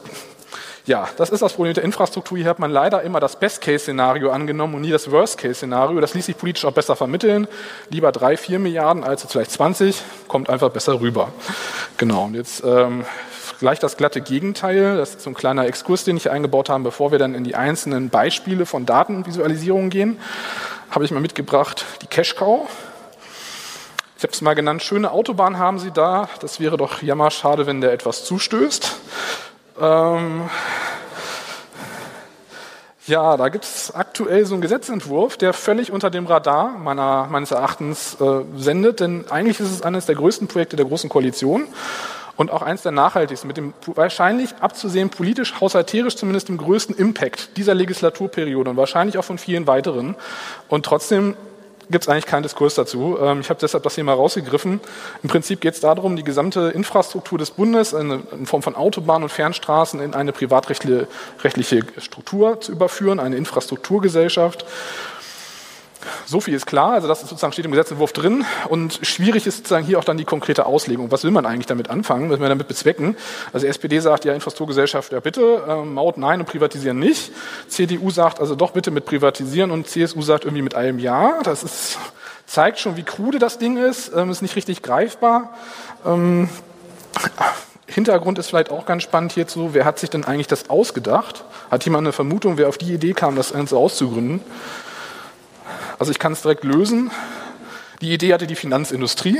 ja, 0.86 1.08
das 1.18 1.30
ist 1.30 1.42
das 1.42 1.52
Problem 1.52 1.74
der 1.74 1.84
Infrastruktur. 1.84 2.38
Hier 2.38 2.48
hat 2.48 2.58
man 2.58 2.70
leider 2.70 3.02
immer 3.02 3.20
das 3.20 3.38
Best-Case-Szenario 3.38 4.30
angenommen 4.30 4.74
und 4.74 4.80
nie 4.80 4.90
das 4.90 5.10
Worst-Case-Szenario. 5.10 6.00
Das 6.00 6.14
ließ 6.14 6.26
sich 6.26 6.36
politisch 6.36 6.64
auch 6.64 6.72
besser 6.72 6.96
vermitteln. 6.96 7.46
Lieber 7.90 8.12
drei, 8.12 8.36
vier 8.36 8.58
Milliarden 8.58 9.04
als 9.04 9.24
vielleicht 9.24 9.52
20, 9.52 10.02
kommt 10.26 10.48
einfach 10.48 10.70
besser 10.70 11.00
rüber. 11.00 11.32
Genau, 11.98 12.24
und 12.24 12.34
jetzt 12.34 12.64
ähm, 12.64 13.04
gleich 13.60 13.78
das 13.78 13.98
glatte 13.98 14.20
Gegenteil. 14.20 14.96
Das 14.96 15.10
ist 15.10 15.22
so 15.22 15.30
ein 15.30 15.34
kleiner 15.34 15.66
Exkurs, 15.66 16.04
den 16.04 16.16
ich 16.16 16.30
eingebaut 16.30 16.70
habe, 16.70 16.82
bevor 16.82 17.12
wir 17.12 17.18
dann 17.18 17.34
in 17.34 17.44
die 17.44 17.54
einzelnen 17.54 18.08
Beispiele 18.08 18.66
von 18.66 18.86
Datenvisualisierung 18.86 19.90
gehen 19.90 20.18
habe 20.90 21.04
ich 21.04 21.12
mal 21.12 21.20
mitgebracht 21.20 21.84
die 22.02 22.06
Cash 22.06 22.34
Cow. 22.34 22.68
Ich 24.16 24.22
habe 24.22 24.32
es 24.32 24.40
mal 24.42 24.54
genannt, 24.54 24.82
schöne 24.82 25.12
Autobahn 25.12 25.58
haben 25.58 25.78
Sie 25.78 25.92
da. 25.92 26.28
Das 26.40 26.60
wäre 26.60 26.76
doch 26.76 27.00
jammerschade, 27.00 27.66
wenn 27.66 27.80
der 27.80 27.92
etwas 27.92 28.24
zustößt. 28.24 28.96
Ähm 29.80 30.50
ja, 33.06 33.36
da 33.36 33.48
gibt 33.48 33.64
es 33.64 33.94
aktuell 33.94 34.44
so 34.44 34.54
einen 34.54 34.62
Gesetzentwurf, 34.62 35.36
der 35.36 35.52
völlig 35.52 35.90
unter 35.90 36.10
dem 36.10 36.26
Radar 36.26 36.70
meiner, 36.70 37.28
meines 37.30 37.50
Erachtens 37.50 38.20
äh, 38.20 38.42
sendet, 38.56 39.00
denn 39.00 39.24
eigentlich 39.30 39.58
ist 39.58 39.70
es 39.70 39.82
eines 39.82 40.06
der 40.06 40.16
größten 40.16 40.48
Projekte 40.48 40.76
der 40.76 40.86
Großen 40.86 41.08
Koalition 41.08 41.66
und 42.40 42.50
auch 42.50 42.62
eines 42.62 42.80
der 42.80 42.92
nachhaltigsten, 42.92 43.48
mit 43.48 43.58
dem 43.58 43.74
wahrscheinlich 43.84 44.54
abzusehen 44.60 45.10
politisch, 45.10 45.60
haushalterisch 45.60 46.16
zumindest 46.16 46.48
dem 46.48 46.56
größten 46.56 46.96
Impact 46.96 47.58
dieser 47.58 47.74
Legislaturperiode 47.74 48.70
und 48.70 48.78
wahrscheinlich 48.78 49.18
auch 49.18 49.24
von 49.24 49.36
vielen 49.36 49.66
weiteren. 49.66 50.16
Und 50.66 50.86
trotzdem 50.86 51.36
gibt 51.90 52.04
es 52.04 52.08
eigentlich 52.08 52.24
keinen 52.24 52.42
Diskurs 52.42 52.76
dazu. 52.76 53.18
Ähm, 53.20 53.40
ich 53.40 53.50
habe 53.50 53.60
deshalb 53.60 53.82
das 53.82 53.94
hier 53.94 54.04
mal 54.04 54.14
rausgegriffen. 54.14 54.80
Im 55.22 55.28
Prinzip 55.28 55.60
geht 55.60 55.74
es 55.74 55.80
darum, 55.80 56.16
die 56.16 56.24
gesamte 56.24 56.70
Infrastruktur 56.70 57.36
des 57.36 57.50
Bundes 57.50 57.92
in 57.92 58.46
Form 58.46 58.62
von 58.62 58.74
Autobahnen 58.74 59.24
und 59.24 59.28
Fernstraßen 59.28 60.00
in 60.00 60.14
eine 60.14 60.32
privatrechtliche 60.32 61.08
Struktur 61.98 62.58
zu 62.58 62.72
überführen, 62.72 63.20
eine 63.20 63.36
Infrastrukturgesellschaft. 63.36 64.64
So 66.26 66.40
viel 66.40 66.54
ist 66.54 66.66
klar, 66.66 66.92
also 66.92 67.08
das 67.08 67.22
ist 67.22 67.28
sozusagen 67.28 67.52
steht 67.52 67.64
im 67.64 67.70
Gesetzentwurf 67.72 68.12
drin 68.12 68.44
und 68.68 69.00
schwierig 69.02 69.46
ist 69.46 69.58
sozusagen 69.58 69.84
hier 69.84 69.98
auch 69.98 70.04
dann 70.04 70.16
die 70.16 70.24
konkrete 70.24 70.66
Auslegung. 70.66 71.10
Was 71.10 71.24
will 71.24 71.30
man 71.30 71.46
eigentlich 71.46 71.66
damit 71.66 71.90
anfangen? 71.90 72.30
Was 72.30 72.38
will 72.38 72.40
man 72.40 72.50
damit 72.50 72.68
bezwecken? 72.68 73.16
Also 73.52 73.66
SPD 73.66 73.98
sagt 74.00 74.24
ja 74.24 74.32
Infrastrukturgesellschaft, 74.34 75.12
ja 75.12 75.20
bitte, 75.20 75.62
äh, 75.68 75.84
Maut 75.84 76.18
nein 76.18 76.40
und 76.40 76.46
privatisieren 76.46 76.98
nicht. 76.98 77.32
CDU 77.68 78.10
sagt 78.10 78.40
also 78.40 78.54
doch 78.54 78.72
bitte 78.72 78.90
mit 78.90 79.04
privatisieren 79.04 79.70
und 79.70 79.88
CSU 79.88 80.22
sagt 80.22 80.44
irgendwie 80.44 80.62
mit 80.62 80.74
allem 80.74 80.98
ja. 80.98 81.40
Das 81.42 81.62
ist, 81.62 81.98
zeigt 82.46 82.78
schon, 82.78 82.96
wie 82.96 83.02
krude 83.02 83.38
das 83.38 83.58
Ding 83.58 83.76
ist, 83.76 84.12
ähm, 84.14 84.30
ist 84.30 84.42
nicht 84.42 84.56
richtig 84.56 84.82
greifbar. 84.82 85.54
Ähm, 86.06 86.48
Hintergrund 87.86 88.38
ist 88.38 88.48
vielleicht 88.48 88.70
auch 88.70 88.86
ganz 88.86 89.02
spannend 89.02 89.32
hierzu, 89.32 89.70
wer 89.72 89.84
hat 89.84 89.98
sich 89.98 90.10
denn 90.10 90.24
eigentlich 90.24 90.46
das 90.46 90.70
ausgedacht? 90.70 91.44
Hat 91.70 91.84
jemand 91.84 92.06
eine 92.06 92.12
Vermutung, 92.12 92.56
wer 92.56 92.68
auf 92.68 92.78
die 92.78 92.94
Idee 92.94 93.14
kam, 93.14 93.34
das 93.34 93.52
Ganze 93.52 93.76
auszugründen? 93.76 94.40
Also 96.00 96.12
ich 96.12 96.18
kann 96.18 96.32
es 96.32 96.40
direkt 96.40 96.64
lösen. 96.64 97.10
Die 98.00 98.14
Idee 98.14 98.32
hatte 98.32 98.46
die 98.46 98.54
Finanzindustrie. 98.54 99.38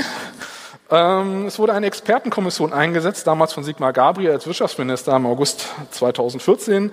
Ähm, 0.91 1.47
es 1.47 1.59
wurde 1.59 1.73
eine 1.73 1.87
Expertenkommission 1.87 2.75
eingesetzt, 2.75 3.27
damals 3.27 3.55
von 3.55 3.65
Sigmar 3.65 3.95
Gabriel 3.95 4.33
als 4.33 4.47
Wirtschaftsminister 4.47 5.17
im 5.17 5.25
August 5.25 5.69
2014 5.91 6.93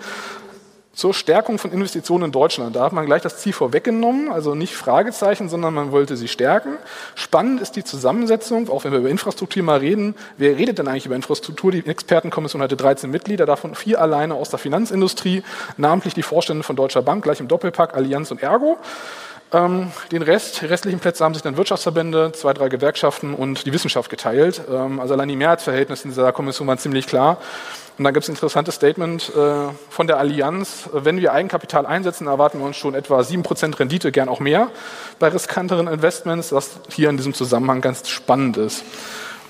zur 0.93 1.13
Stärkung 1.13 1.57
von 1.57 1.74
Investitionen 1.74 2.24
in 2.24 2.31
Deutschland. 2.31 2.77
Da 2.77 2.86
hat 2.86 2.93
man 2.93 3.05
gleich 3.05 3.21
das 3.21 3.39
Ziel 3.39 3.51
vorweggenommen, 3.51 4.31
also 4.31 4.55
nicht 4.55 4.74
Fragezeichen, 4.74 5.50
sondern 5.50 5.74
man 5.74 5.91
wollte 5.91 6.15
sie 6.15 6.29
stärken. 6.29 6.77
Spannend 7.15 7.59
ist 7.59 7.75
die 7.75 7.83
Zusammensetzung, 7.83 8.69
auch 8.69 8.86
wenn 8.86 8.93
wir 8.93 9.00
über 9.00 9.09
Infrastruktur 9.09 9.63
mal 9.63 9.79
reden. 9.79 10.15
Wer 10.38 10.57
redet 10.57 10.79
denn 10.79 10.88
eigentlich 10.88 11.07
über 11.07 11.15
Infrastruktur? 11.17 11.74
Die 11.74 11.86
Expertenkommission 11.86 12.62
hatte 12.62 12.77
13 12.77 13.12
Mitglieder, 13.12 13.45
davon 13.45 13.75
vier 13.75 14.00
alleine 14.00 14.33
aus 14.33 14.50
der 14.50 14.59
Finanzindustrie, 14.59 15.43
namentlich 15.75 16.13
die 16.13 16.24
Vorstände 16.24 16.63
von 16.63 16.77
Deutscher 16.77 17.01
Bank, 17.01 17.25
gleich 17.25 17.41
im 17.41 17.50
Doppelpack 17.50 17.95
Allianz 17.95 18.31
und 18.31 18.41
Ergo. 18.41 18.77
Ähm, 19.54 19.92
den 20.12 20.22
Rest, 20.24 20.62
restlichen 20.63 21.00
Plätze 21.00 21.24
haben 21.24 21.34
sich 21.34 21.44
dann 21.44 21.56
Wirtschaftsverbände, 21.56 22.34
zwei, 22.34 22.54
drei 22.54 22.68
Gewerkschaften 22.68 23.34
und 23.34 23.66
die 23.66 23.72
Wissenschaft 23.72 24.10
geteilt. 24.10 24.62
Ähm, 24.70 25.00
also 25.00 25.13
allein 25.13 25.30
die 25.30 25.38
Mehrheitsverhältnisse 25.38 26.04
in 26.04 26.10
dieser 26.10 26.34
Kommission 26.34 26.68
waren 26.68 26.77
ziemlich 26.77 27.08
klar. 27.08 27.38
Und 27.98 28.04
dann 28.04 28.13
gibt 28.13 28.25
es 28.25 28.30
ein 28.30 28.34
interessantes 28.34 28.75
Statement 28.75 29.32
äh, 29.36 29.70
von 29.89 30.06
der 30.06 30.18
Allianz. 30.18 30.89
Wenn 30.94 31.20
wir 31.20 31.34
Eigenkapital 31.34 31.86
einsetzen, 31.86 32.27
erwarten 32.27 32.60
wir 32.60 32.66
uns 32.66 32.77
schon 32.77 32.94
etwa 32.94 33.22
7% 33.22 33.80
Rendite, 33.80 34.12
gern 34.12 34.30
auch 34.30 34.39
mehr 34.39 34.70
bei 35.18 35.30
riskanteren 35.30 35.88
Investments, 35.88 36.51
was 36.51 36.80
hier 36.89 37.10
in 37.10 37.18
diesem 37.18 37.34
Zusammenhang 37.34 37.82
ganz 37.82 38.08
spannend 38.10 38.58
ist. 38.58 38.84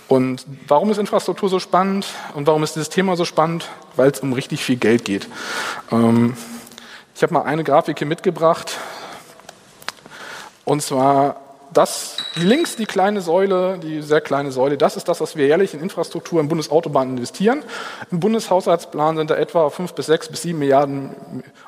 Und 0.07 0.45
warum 0.67 0.91
ist 0.91 0.97
Infrastruktur 0.99 1.49
so 1.49 1.59
spannend 1.59 2.05
und 2.35 2.47
warum 2.47 2.63
ist 2.63 2.75
dieses 2.75 2.89
Thema 2.89 3.17
so 3.17 3.25
spannend? 3.25 3.67
Weil 3.97 4.11
es 4.11 4.21
um 4.21 4.31
richtig 4.31 4.63
viel 4.63 4.77
Geld 4.77 5.03
geht. 5.03 5.27
Ähm, 5.91 6.37
ich 7.15 7.23
habe 7.23 7.33
mal 7.33 7.41
eine 7.41 7.63
Grafik 7.63 7.97
hier 7.97 8.07
mitgebracht. 8.07 8.77
Und 10.67 10.81
zwar 10.81 11.37
das 11.71 12.17
links 12.35 12.75
die 12.75 12.85
kleine 12.85 13.21
Säule, 13.21 13.77
die 13.77 14.01
sehr 14.01 14.19
kleine 14.19 14.51
Säule, 14.51 14.77
das 14.77 14.97
ist 14.97 15.07
das, 15.07 15.21
was 15.21 15.37
wir 15.37 15.47
jährlich 15.47 15.73
in 15.73 15.79
Infrastruktur 15.79 16.41
in 16.41 16.49
Bundesautobahnen 16.49 17.15
investieren. 17.15 17.63
Im 18.11 18.19
Bundeshaushaltsplan 18.19 19.15
sind 19.15 19.29
da 19.29 19.35
etwa 19.35 19.69
fünf 19.69 19.93
bis 19.93 20.07
sechs 20.07 20.27
bis 20.27 20.41
sieben 20.41 20.59
Milliarden 20.59 21.15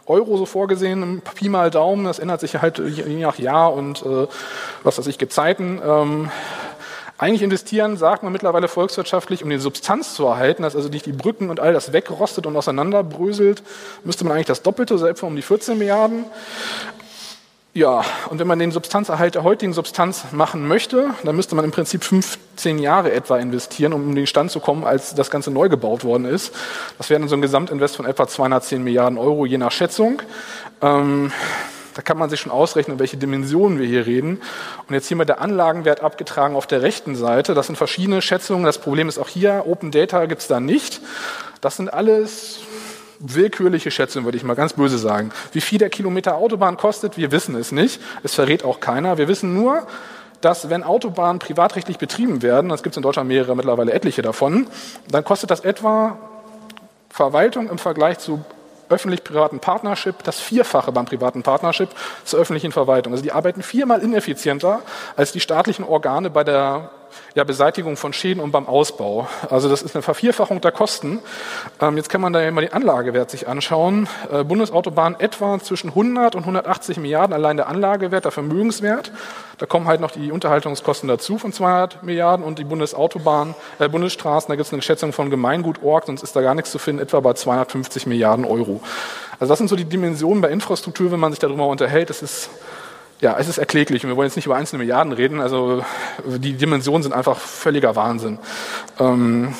Euro 0.05 0.35
so 0.35 0.45
vorgesehen, 0.45 1.21
Pi 1.33 1.47
mal 1.47 1.71
Daumen, 1.71 2.03
das 2.03 2.19
ändert 2.19 2.41
sich 2.41 2.61
halt 2.61 2.79
je 2.79 3.21
nach 3.21 3.39
Jahr 3.39 3.73
und 3.73 4.05
äh, 4.05 4.27
was 4.83 4.97
weiß 4.97 5.07
ich, 5.07 5.17
Gezeiten. 5.17 5.81
Ähm, 5.81 6.29
eigentlich 7.17 7.41
investieren, 7.41 7.95
sagt 7.95 8.23
man 8.23 8.33
mittlerweile 8.33 8.67
volkswirtschaftlich, 8.67 9.45
um 9.45 9.49
die 9.49 9.59
Substanz 9.59 10.13
zu 10.13 10.25
erhalten, 10.25 10.63
dass 10.63 10.75
also 10.75 10.89
nicht 10.89 11.05
die 11.05 11.13
Brücken 11.13 11.49
und 11.49 11.61
all 11.61 11.71
das 11.71 11.93
wegrostet 11.93 12.45
und 12.45 12.57
auseinanderbröselt, 12.57 13.63
müsste 14.03 14.25
man 14.25 14.33
eigentlich 14.33 14.47
das 14.47 14.61
Doppelte, 14.61 14.97
so 14.97 15.07
etwa 15.07 15.27
um 15.27 15.37
die 15.37 15.41
14 15.41 15.77
Milliarden. 15.77 16.25
Ja, 17.79 18.03
und 18.29 18.39
wenn 18.39 18.47
man 18.47 18.59
den 18.59 18.71
Substanzerhalt 18.71 19.35
der 19.35 19.43
heutigen 19.43 19.71
Substanz 19.71 20.33
machen 20.33 20.67
möchte, 20.67 21.11
dann 21.23 21.33
müsste 21.33 21.55
man 21.55 21.63
im 21.63 21.71
Prinzip 21.71 22.03
15 22.03 22.77
Jahre 22.77 23.13
etwa 23.13 23.37
investieren, 23.37 23.93
um 23.93 24.09
in 24.09 24.15
den 24.17 24.27
Stand 24.27 24.51
zu 24.51 24.59
kommen, 24.59 24.83
als 24.83 25.15
das 25.15 25.31
Ganze 25.31 25.49
neu 25.49 25.69
gebaut 25.69 26.03
worden 26.03 26.25
ist. 26.25 26.53
Das 26.97 27.09
wäre 27.09 27.21
dann 27.21 27.29
so 27.29 27.37
ein 27.37 27.41
Gesamtinvest 27.41 27.95
von 27.95 28.05
etwa 28.05 28.27
210 28.27 28.83
Milliarden 28.83 29.17
Euro, 29.17 29.45
je 29.45 29.57
nach 29.57 29.71
Schätzung. 29.71 30.21
Ähm, 30.81 31.31
da 31.93 32.01
kann 32.01 32.17
man 32.17 32.29
sich 32.29 32.41
schon 32.41 32.51
ausrechnen, 32.51 32.99
welche 32.99 33.15
Dimensionen 33.15 33.79
wir 33.79 33.87
hier 33.87 34.05
reden. 34.05 34.41
Und 34.89 34.93
jetzt 34.93 35.07
hier 35.07 35.15
mal 35.15 35.23
der 35.23 35.39
Anlagenwert 35.39 36.01
abgetragen 36.01 36.57
auf 36.57 36.67
der 36.67 36.81
rechten 36.81 37.15
Seite. 37.15 37.53
Das 37.53 37.67
sind 37.67 37.77
verschiedene 37.77 38.21
Schätzungen. 38.21 38.65
Das 38.65 38.79
Problem 38.79 39.07
ist 39.07 39.17
auch 39.17 39.29
hier, 39.29 39.63
Open 39.65 39.91
Data 39.91 40.25
gibt 40.25 40.41
es 40.41 40.49
da 40.49 40.59
nicht. 40.59 40.99
Das 41.61 41.77
sind 41.77 41.93
alles 41.93 42.59
willkürliche 43.19 43.91
Schätzung, 43.91 44.23
würde 44.25 44.37
ich 44.37 44.43
mal 44.43 44.55
ganz 44.55 44.73
böse 44.73 44.97
sagen. 44.97 45.31
Wie 45.51 45.61
viel 45.61 45.77
der 45.77 45.89
Kilometer 45.89 46.35
Autobahn 46.35 46.77
kostet, 46.77 47.17
wir 47.17 47.31
wissen 47.31 47.55
es 47.55 47.71
nicht. 47.71 48.01
Es 48.23 48.35
verrät 48.35 48.63
auch 48.63 48.79
keiner. 48.79 49.17
Wir 49.17 49.27
wissen 49.27 49.53
nur, 49.53 49.85
dass 50.41 50.69
wenn 50.69 50.83
Autobahnen 50.83 51.39
privatrechtlich 51.39 51.97
betrieben 51.97 52.41
werden, 52.41 52.69
das 52.69 52.83
gibt 52.83 52.93
es 52.93 52.97
in 52.97 53.03
Deutschland 53.03 53.27
mehrere, 53.27 53.55
mittlerweile 53.55 53.93
etliche 53.93 54.21
davon, 54.21 54.67
dann 55.09 55.23
kostet 55.23 55.51
das 55.51 55.59
etwa 55.61 56.17
Verwaltung 57.09 57.69
im 57.69 57.77
Vergleich 57.77 58.19
zu 58.19 58.43
öffentlich-privaten 58.89 59.59
Partnership 59.59 60.23
das 60.23 60.39
Vierfache 60.39 60.91
beim 60.91 61.05
privaten 61.05 61.43
Partnership 61.43 61.89
zur 62.23 62.39
öffentlichen 62.39 62.71
Verwaltung. 62.71 63.13
Also 63.13 63.23
die 63.23 63.31
arbeiten 63.31 63.61
viermal 63.61 64.01
ineffizienter 64.01 64.81
als 65.15 65.31
die 65.31 65.39
staatlichen 65.39 65.85
Organe 65.85 66.29
bei 66.29 66.43
der 66.43 66.89
ja, 67.35 67.43
Beseitigung 67.43 67.97
von 67.97 68.13
Schäden 68.13 68.41
und 68.41 68.51
beim 68.51 68.67
Ausbau. 68.67 69.27
Also 69.49 69.69
das 69.69 69.81
ist 69.81 69.95
eine 69.95 70.01
Vervierfachung 70.01 70.61
der 70.61 70.71
Kosten. 70.71 71.19
Ähm, 71.81 71.97
jetzt 71.97 72.09
kann 72.09 72.21
man 72.21 72.33
da 72.33 72.41
ja 72.41 72.51
mal 72.51 72.61
den 72.61 72.73
Anlagewert 72.73 73.29
sich 73.29 73.47
anschauen. 73.47 74.07
Äh, 74.31 74.43
Bundesautobahn 74.43 75.19
etwa 75.19 75.59
zwischen 75.59 75.89
100 75.89 76.35
und 76.35 76.41
180 76.41 76.97
Milliarden 76.97 77.33
allein 77.33 77.57
der 77.57 77.67
Anlagewert, 77.67 78.25
der 78.25 78.31
Vermögenswert. 78.31 79.11
Da 79.57 79.65
kommen 79.65 79.87
halt 79.87 79.99
noch 79.99 80.11
die 80.11 80.31
Unterhaltungskosten 80.31 81.09
dazu 81.09 81.37
von 81.37 81.51
200 81.51 82.03
Milliarden 82.03 82.45
und 82.45 82.59
die 82.59 82.63
Bundesautobahn, 82.63 83.55
äh, 83.79 83.89
Bundesstraßen, 83.89 84.49
da 84.49 84.55
gibt 84.55 84.67
es 84.67 84.73
eine 84.73 84.81
Schätzung 84.81 85.11
von 85.11 85.29
Gemeingut.org, 85.29 86.05
sonst 86.05 86.23
ist 86.23 86.35
da 86.35 86.41
gar 86.41 86.55
nichts 86.55 86.71
zu 86.71 86.79
finden, 86.79 87.01
etwa 87.01 87.19
bei 87.19 87.33
250 87.33 88.05
Milliarden 88.05 88.45
Euro. 88.45 88.81
Also 89.39 89.51
das 89.51 89.57
sind 89.57 89.69
so 89.69 89.75
die 89.75 89.85
Dimensionen 89.85 90.41
bei 90.41 90.49
Infrastruktur, 90.49 91.11
wenn 91.11 91.19
man 91.19 91.31
sich 91.31 91.39
darüber 91.39 91.67
unterhält. 91.67 92.09
Das 92.09 92.21
ist 92.21 92.49
ja, 93.21 93.37
es 93.37 93.47
ist 93.49 93.57
erkläglich 93.57 94.03
und 94.03 94.09
wir 94.09 94.17
wollen 94.17 94.27
jetzt 94.27 94.37
nicht 94.37 94.45
über 94.45 94.55
einzelne 94.55 94.79
Milliarden 94.79 95.11
reden, 95.11 95.41
also 95.41 95.83
die 96.25 96.53
Dimensionen 96.53 97.03
sind 97.03 97.13
einfach 97.13 97.37
völliger 97.37 97.95
Wahnsinn. 97.95 98.39
Ähm, 98.99 99.53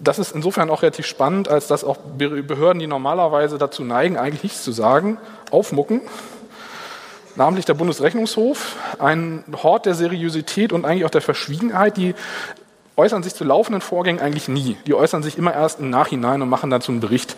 das 0.00 0.18
ist 0.18 0.34
insofern 0.34 0.70
auch 0.70 0.82
relativ 0.82 1.06
spannend, 1.06 1.48
als 1.48 1.66
dass 1.66 1.84
auch 1.84 1.96
Behörden, 1.96 2.80
die 2.80 2.86
normalerweise 2.86 3.58
dazu 3.58 3.82
neigen, 3.82 4.16
eigentlich 4.16 4.42
nichts 4.42 4.62
zu 4.62 4.72
sagen, 4.72 5.18
aufmucken. 5.50 6.02
Namentlich 7.34 7.66
der 7.66 7.74
Bundesrechnungshof, 7.74 8.76
ein 8.98 9.44
Hort 9.62 9.86
der 9.86 9.94
Seriosität 9.94 10.72
und 10.72 10.84
eigentlich 10.84 11.04
auch 11.04 11.10
der 11.10 11.22
Verschwiegenheit, 11.22 11.96
die 11.96 12.14
äußern 12.96 13.22
sich 13.22 13.34
zu 13.34 13.44
laufenden 13.44 13.82
Vorgängen 13.82 14.20
eigentlich 14.20 14.48
nie. 14.48 14.76
Die 14.86 14.94
äußern 14.94 15.22
sich 15.22 15.36
immer 15.36 15.52
erst 15.52 15.80
im 15.80 15.90
Nachhinein 15.90 16.40
und 16.40 16.48
machen 16.48 16.70
dazu 16.70 16.92
einen 16.92 17.00
Bericht. 17.00 17.36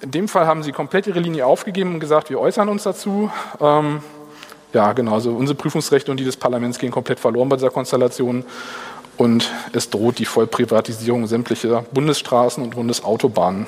In 0.00 0.12
dem 0.12 0.28
Fall 0.28 0.46
haben 0.46 0.62
sie 0.62 0.72
komplett 0.72 1.06
ihre 1.08 1.20
Linie 1.20 1.44
aufgegeben 1.44 1.94
und 1.94 2.00
gesagt, 2.00 2.30
wir 2.30 2.38
äußern 2.38 2.68
uns 2.68 2.84
dazu. 2.84 3.30
Ähm, 3.60 4.00
ja, 4.72 4.92
genau. 4.92 5.14
Also 5.14 5.32
unsere 5.32 5.56
Prüfungsrechte 5.56 6.10
und 6.10 6.18
die 6.18 6.24
des 6.24 6.36
Parlaments 6.36 6.78
gehen 6.78 6.90
komplett 6.90 7.20
verloren 7.20 7.48
bei 7.48 7.56
dieser 7.56 7.70
Konstellation. 7.70 8.44
Und 9.16 9.50
es 9.74 9.90
droht 9.90 10.18
die 10.18 10.24
Vollprivatisierung 10.24 11.26
sämtlicher 11.26 11.84
Bundesstraßen 11.92 12.62
und 12.62 12.74
Bundesautobahnen 12.74 13.66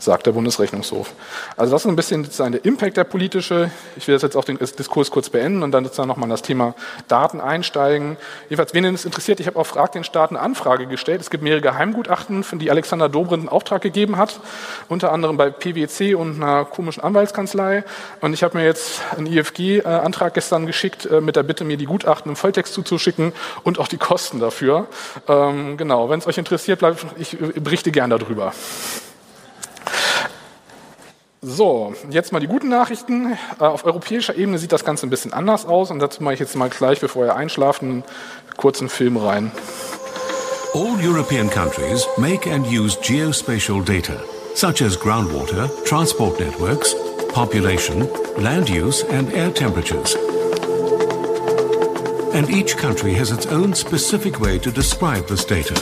sagt 0.00 0.26
der 0.26 0.32
Bundesrechnungshof. 0.32 1.12
Also 1.56 1.72
das 1.72 1.82
ist 1.82 1.88
ein 1.88 1.96
bisschen 1.96 2.24
sozusagen 2.24 2.52
der 2.52 2.64
Impact 2.64 2.96
der 2.96 3.04
politische. 3.04 3.70
Ich 3.96 4.08
will 4.08 4.16
jetzt 4.18 4.36
auch 4.36 4.44
den 4.44 4.58
Diskurs 4.58 5.10
kurz 5.10 5.28
beenden 5.28 5.62
und 5.62 5.72
dann 5.72 5.84
sozusagen 5.84 6.08
nochmal 6.08 6.24
in 6.24 6.30
das 6.30 6.42
Thema 6.42 6.74
Daten 7.06 7.40
einsteigen. 7.40 8.16
Jedenfalls, 8.48 8.74
wen 8.74 8.84
es 8.86 9.04
interessiert, 9.04 9.40
ich 9.40 9.46
habe 9.46 9.58
auf 9.58 9.68
Frag 9.68 9.92
den 9.92 10.02
Staat 10.02 10.30
eine 10.30 10.40
Anfrage 10.40 10.86
gestellt. 10.86 11.20
Es 11.20 11.30
gibt 11.30 11.44
mehrere 11.44 11.60
Geheimgutachten, 11.60 12.42
von 12.42 12.58
die 12.58 12.70
Alexander 12.70 13.08
Dobrindt 13.08 13.44
in 13.44 13.48
Auftrag 13.48 13.82
gegeben 13.82 14.16
hat, 14.16 14.40
unter 14.88 15.12
anderem 15.12 15.36
bei 15.36 15.50
PwC 15.50 16.14
und 16.14 16.42
einer 16.42 16.64
komischen 16.64 17.02
Anwaltskanzlei. 17.02 17.84
Und 18.20 18.32
ich 18.32 18.42
habe 18.42 18.58
mir 18.58 18.64
jetzt 18.64 19.02
einen 19.16 19.26
IFG-Antrag 19.26 20.34
gestern 20.34 20.66
geschickt 20.66 21.06
äh, 21.06 21.20
mit 21.20 21.36
der 21.36 21.42
Bitte, 21.42 21.64
mir 21.64 21.76
die 21.76 21.84
Gutachten 21.86 22.30
im 22.30 22.36
Volltext 22.36 22.72
zuzuschicken 22.72 23.32
und 23.64 23.78
auch 23.78 23.88
die 23.88 23.98
Kosten 23.98 24.40
dafür. 24.40 24.86
Ähm, 25.28 25.76
genau, 25.76 26.08
wenn 26.08 26.20
es 26.20 26.26
euch 26.26 26.38
interessiert, 26.38 26.78
bleib, 26.78 26.96
ich 27.18 27.36
berichte 27.38 27.90
gerne 27.90 28.18
darüber. 28.18 28.52
So, 31.42 31.94
jetzt 32.10 32.32
mal 32.32 32.40
die 32.40 32.46
guten 32.46 32.68
Nachrichten. 32.68 33.32
Äh, 33.32 33.64
auf 33.64 33.86
europäischer 33.86 34.36
Ebene 34.36 34.58
sieht 34.58 34.72
das 34.72 34.84
Ganze 34.84 35.06
ein 35.06 35.10
bisschen 35.10 35.32
anders 35.32 35.64
aus 35.64 35.90
und 35.90 35.98
dazu 35.98 36.22
mache 36.22 36.34
ich 36.34 36.40
jetzt 36.40 36.54
mal 36.54 36.68
gleich, 36.68 37.00
bevor 37.00 37.24
ihr 37.24 37.34
einschlaft, 37.34 37.82
einen 37.82 38.04
kurzen 38.58 38.90
Film 38.90 39.16
rein. 39.16 39.50
All 40.74 40.98
European 41.02 41.48
countries 41.48 42.06
make 42.18 42.46
and 42.46 42.66
use 42.66 42.98
geospatial 43.00 43.82
data, 43.82 44.20
such 44.54 44.82
as 44.82 44.98
groundwater, 44.98 45.70
transport 45.86 46.38
networks, 46.38 46.94
population, 47.32 48.06
land 48.36 48.68
use 48.68 49.02
and 49.10 49.32
air 49.32 49.52
temperatures. 49.52 50.16
And 52.34 52.50
each 52.50 52.76
country 52.76 53.14
has 53.14 53.32
its 53.32 53.46
own 53.46 53.74
specific 53.74 54.40
way 54.40 54.58
to 54.58 54.70
describe 54.70 55.26
this 55.26 55.46
data. 55.46 55.74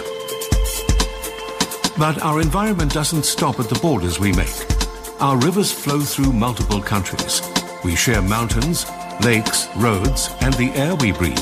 But 1.99 2.23
our 2.23 2.41
environment 2.41 2.95
doesn't 2.95 3.25
stop 3.25 3.59
at 3.59 3.69
the 3.69 3.79
borders 3.81 4.21
we 4.21 4.33
make. 4.33 4.78
Our 5.21 5.37
rivers 5.39 5.73
flow 5.73 5.99
through 5.99 6.33
multiple 6.33 6.81
countries. 6.81 7.43
We 7.85 7.97
share 7.97 8.23
mountains, 8.23 8.87
lakes, 9.25 9.69
roads, 9.75 10.31
and 10.43 10.55
the 10.55 10.71
air 10.77 10.95
we 10.95 11.11
breathe. 11.11 11.35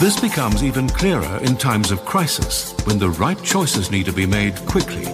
This 0.00 0.18
becomes 0.18 0.62
even 0.62 0.88
clearer 0.88 1.38
in 1.42 1.58
times 1.58 1.90
of 1.90 2.02
crisis, 2.06 2.72
when 2.86 2.98
the 2.98 3.10
right 3.10 3.36
choices 3.42 3.90
need 3.90 4.06
to 4.06 4.14
be 4.14 4.26
made 4.26 4.54
quickly. 4.64 5.06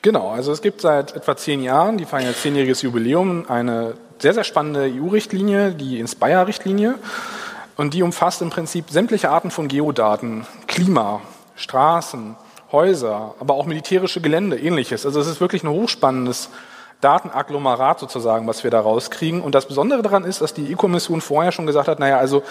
Genau, 0.00 0.30
also 0.30 0.52
es 0.52 0.62
gibt 0.62 0.80
seit 0.80 1.14
etwa 1.14 1.36
zehn 1.36 1.62
Jahren, 1.62 1.98
die 1.98 2.06
feiern 2.06 2.28
jetzt 2.28 2.40
zehnjähriges 2.40 2.80
Jubiläum, 2.80 3.44
eine 3.46 3.92
sehr, 4.18 4.32
sehr 4.32 4.44
spannende 4.44 4.90
EU-Richtlinie, 4.90 5.72
die 5.72 6.00
Inspire-Richtlinie. 6.00 6.94
Und 7.76 7.92
die 7.92 8.02
umfasst 8.02 8.40
im 8.40 8.48
Prinzip 8.48 8.88
sämtliche 8.88 9.28
Arten 9.28 9.50
von 9.50 9.68
Geodaten, 9.68 10.46
Klima, 10.66 11.20
Straßen, 11.56 12.36
Häuser, 12.72 13.34
aber 13.40 13.54
auch 13.54 13.66
militärische 13.66 14.20
Gelände, 14.20 14.58
ähnliches. 14.58 15.06
Also 15.06 15.20
es 15.20 15.26
ist 15.26 15.40
wirklich 15.40 15.62
ein 15.62 15.70
hochspannendes 15.70 16.50
Datenagglomerat 17.00 18.00
sozusagen, 18.00 18.46
was 18.46 18.64
wir 18.64 18.70
da 18.70 18.80
rauskriegen. 18.80 19.40
Und 19.40 19.54
das 19.54 19.66
Besondere 19.66 20.02
daran 20.02 20.24
ist, 20.24 20.40
dass 20.40 20.54
die 20.54 20.74
EU-Kommission 20.74 21.20
vorher 21.20 21.52
schon 21.52 21.66
gesagt 21.66 21.88
hat, 21.88 21.98
naja, 21.98 22.18
also 22.18 22.42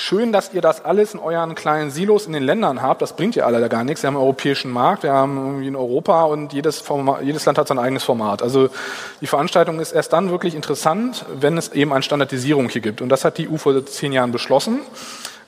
schön, 0.00 0.32
dass 0.32 0.52
ihr 0.54 0.60
das 0.60 0.84
alles 0.84 1.14
in 1.14 1.20
euren 1.20 1.54
kleinen 1.54 1.90
Silos 1.90 2.26
in 2.26 2.32
den 2.32 2.42
Ländern 2.42 2.82
habt. 2.82 3.02
Das 3.02 3.14
bringt 3.14 3.36
ja 3.36 3.44
alle 3.44 3.66
gar 3.68 3.84
nichts. 3.84 4.02
Wir 4.02 4.08
haben 4.08 4.16
einen 4.16 4.22
europäischen 4.22 4.70
Markt, 4.70 5.02
wir 5.02 5.12
haben 5.12 5.36
irgendwie 5.36 5.68
in 5.68 5.76
Europa 5.76 6.24
und 6.24 6.52
jedes, 6.52 6.80
Format, 6.80 7.22
jedes 7.22 7.44
Land 7.44 7.58
hat 7.58 7.68
sein 7.68 7.78
eigenes 7.78 8.04
Format. 8.04 8.42
Also 8.42 8.68
die 9.20 9.26
Veranstaltung 9.26 9.80
ist 9.80 9.92
erst 9.92 10.12
dann 10.12 10.30
wirklich 10.30 10.54
interessant, 10.54 11.24
wenn 11.38 11.58
es 11.58 11.70
eben 11.72 11.92
eine 11.92 12.02
Standardisierung 12.02 12.68
hier 12.68 12.80
gibt. 12.80 13.00
Und 13.00 13.08
das 13.08 13.24
hat 13.24 13.38
die 13.38 13.48
EU 13.48 13.56
vor 13.56 13.84
zehn 13.86 14.12
Jahren 14.12 14.32
beschlossen. 14.32 14.80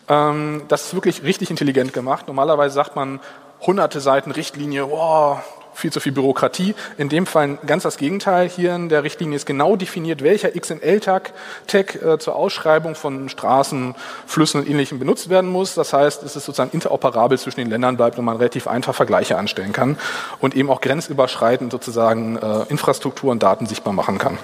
Ähm, 0.08 0.62
das 0.68 0.86
ist 0.86 0.94
wirklich 0.94 1.22
richtig 1.22 1.50
intelligent 1.50 1.92
gemacht. 1.92 2.26
Normalerweise 2.26 2.74
sagt 2.74 2.96
man, 2.96 3.20
hunderte 3.66 4.00
Seiten 4.00 4.30
Richtlinie, 4.30 4.90
wow, 4.90 5.38
viel 5.74 5.92
zu 5.92 6.00
viel 6.00 6.12
Bürokratie. 6.12 6.74
In 6.98 7.08
dem 7.08 7.26
Fall 7.26 7.58
ganz 7.66 7.82
das 7.82 7.96
Gegenteil. 7.96 8.48
Hier 8.48 8.74
in 8.74 8.88
der 8.88 9.04
Richtlinie 9.04 9.36
ist 9.36 9.46
genau 9.46 9.76
definiert, 9.76 10.22
welcher 10.22 10.50
XML-Tag 10.50 11.32
Tag, 11.66 12.02
äh, 12.02 12.18
zur 12.18 12.36
Ausschreibung 12.36 12.94
von 12.94 13.28
Straßen, 13.28 13.94
Flüssen 14.26 14.60
und 14.60 14.68
Ähnlichem 14.68 14.98
benutzt 14.98 15.28
werden 15.28 15.50
muss. 15.50 15.74
Das 15.74 15.92
heißt, 15.92 16.22
es 16.22 16.36
ist 16.36 16.44
sozusagen 16.44 16.70
interoperabel 16.72 17.38
zwischen 17.38 17.60
den 17.60 17.70
Ländern 17.70 17.96
bleibt 17.96 18.18
und 18.18 18.24
man 18.24 18.36
relativ 18.36 18.66
einfach 18.66 18.94
Vergleiche 18.94 19.38
anstellen 19.38 19.72
kann 19.72 19.98
und 20.40 20.54
eben 20.54 20.70
auch 20.70 20.80
grenzüberschreitend 20.80 21.72
sozusagen 21.72 22.36
äh, 22.36 22.64
Infrastruktur 22.68 23.30
und 23.30 23.42
Daten 23.42 23.66
sichtbar 23.66 23.92
machen 23.92 24.18
kann. 24.18 24.38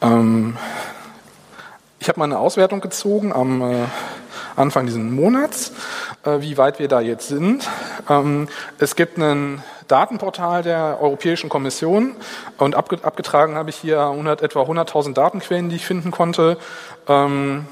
Ähm, 0.00 0.56
ich 1.98 2.08
habe 2.08 2.18
mal 2.18 2.26
eine 2.26 2.38
Auswertung 2.38 2.80
gezogen 2.80 3.32
am 3.32 3.62
äh, 3.62 3.84
Anfang 4.56 4.86
dieses 4.86 5.00
Monats, 5.00 5.72
äh, 6.24 6.40
wie 6.40 6.58
weit 6.58 6.78
wir 6.78 6.88
da 6.88 7.00
jetzt 7.00 7.28
sind. 7.28 7.68
Ähm, 8.08 8.48
es 8.78 8.96
gibt 8.96 9.18
ein 9.18 9.62
Datenportal 9.86 10.62
der 10.62 10.98
Europäischen 11.00 11.48
Kommission 11.48 12.16
und 12.58 12.74
abgetragen 12.74 13.54
habe 13.54 13.70
ich 13.70 13.76
hier 13.76 14.00
100, 14.00 14.42
etwa 14.42 14.62
100.000 14.62 15.14
Datenquellen, 15.14 15.68
die 15.68 15.76
ich 15.76 15.86
finden 15.86 16.10
konnte. 16.10 16.58
Ähm, 17.06 17.66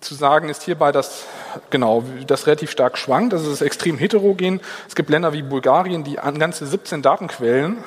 zu 0.00 0.14
sagen 0.14 0.48
ist 0.48 0.62
hierbei, 0.62 0.92
dass 0.92 1.24
genau 1.70 2.04
das 2.26 2.46
relativ 2.46 2.70
stark 2.70 2.98
schwankt. 2.98 3.32
Es 3.32 3.46
ist 3.46 3.62
extrem 3.62 3.96
heterogen. 3.96 4.60
Es 4.88 4.94
gibt 4.94 5.10
Länder 5.10 5.32
wie 5.32 5.42
Bulgarien, 5.42 6.04
die 6.04 6.18
an 6.18 6.38
ganze 6.38 6.66
17 6.66 7.02
Datenquellen 7.02 7.78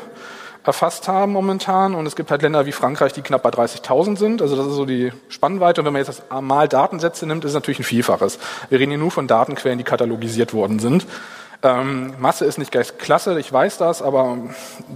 erfasst 0.67 1.07
haben 1.07 1.31
momentan. 1.31 1.95
Und 1.95 2.05
es 2.05 2.15
gibt 2.15 2.31
halt 2.31 2.41
Länder 2.41 2.65
wie 2.65 2.71
Frankreich, 2.71 3.13
die 3.13 3.21
knapp 3.21 3.43
bei 3.43 3.49
30.000 3.49 4.17
sind. 4.17 4.41
Also 4.41 4.55
das 4.55 4.67
ist 4.67 4.73
so 4.73 4.85
die 4.85 5.11
Spannweite. 5.29 5.81
Und 5.81 5.85
wenn 5.85 5.93
man 5.93 6.03
jetzt 6.03 6.21
das 6.29 6.41
mal 6.41 6.67
Datensätze 6.67 7.25
nimmt, 7.25 7.45
ist 7.45 7.51
es 7.51 7.55
natürlich 7.55 7.79
ein 7.79 7.83
Vielfaches. 7.83 8.39
Wir 8.69 8.79
reden 8.79 8.91
hier 8.91 8.99
nur 8.99 9.11
von 9.11 9.27
Datenquellen, 9.27 9.77
die 9.77 9.83
katalogisiert 9.83 10.53
worden 10.53 10.79
sind. 10.79 11.05
Ähm, 11.65 12.13
Masse 12.19 12.45
ist 12.45 12.59
nicht 12.59 12.71
gleich 12.71 12.99
klasse, 12.99 13.39
ich 13.39 13.51
weiß 13.51 13.79
das, 13.79 14.03
aber 14.03 14.37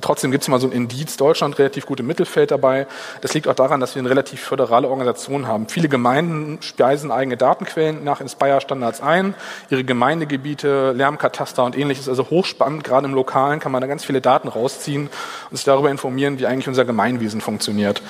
trotzdem 0.01 0.29
gibt 0.29 0.43
es 0.43 0.47
mal 0.49 0.59
so 0.59 0.67
ein 0.67 0.71
Indiz. 0.71 1.17
Deutschland 1.17 1.57
relativ 1.57 1.87
gut 1.87 1.99
im 1.99 2.05
Mittelfeld 2.05 2.51
dabei. 2.51 2.85
Das 3.21 3.33
liegt 3.33 3.47
auch 3.47 3.55
daran, 3.55 3.79
dass 3.79 3.95
wir 3.95 4.01
eine 4.01 4.09
relativ 4.11 4.41
föderale 4.41 4.87
Organisation 4.87 5.47
haben. 5.47 5.67
Viele 5.67 5.89
Gemeinden 5.89 6.59
speisen 6.61 7.09
eigene 7.11 7.37
Datenquellen 7.37 8.03
nach 8.03 8.21
Inspire-Standards 8.21 9.01
ein, 9.01 9.33
ihre 9.71 9.83
Gemeindegebiete, 9.83 10.91
Lärmkataster 10.91 11.63
und 11.63 11.75
ähnliches. 11.75 12.07
Also 12.07 12.29
hochspannend, 12.29 12.83
gerade 12.83 13.07
im 13.07 13.15
Lokalen 13.15 13.59
kann 13.59 13.71
man 13.71 13.81
da 13.81 13.87
ganz 13.87 14.05
viele 14.05 14.21
Daten 14.21 14.47
rausziehen 14.47 15.09
und 15.49 15.57
sich 15.57 15.65
darüber 15.65 15.89
informieren, 15.89 16.37
wie 16.37 16.45
eigentlich 16.45 16.67
unser 16.67 16.85
Gemeinwesen 16.85 17.41
funktioniert. 17.41 18.03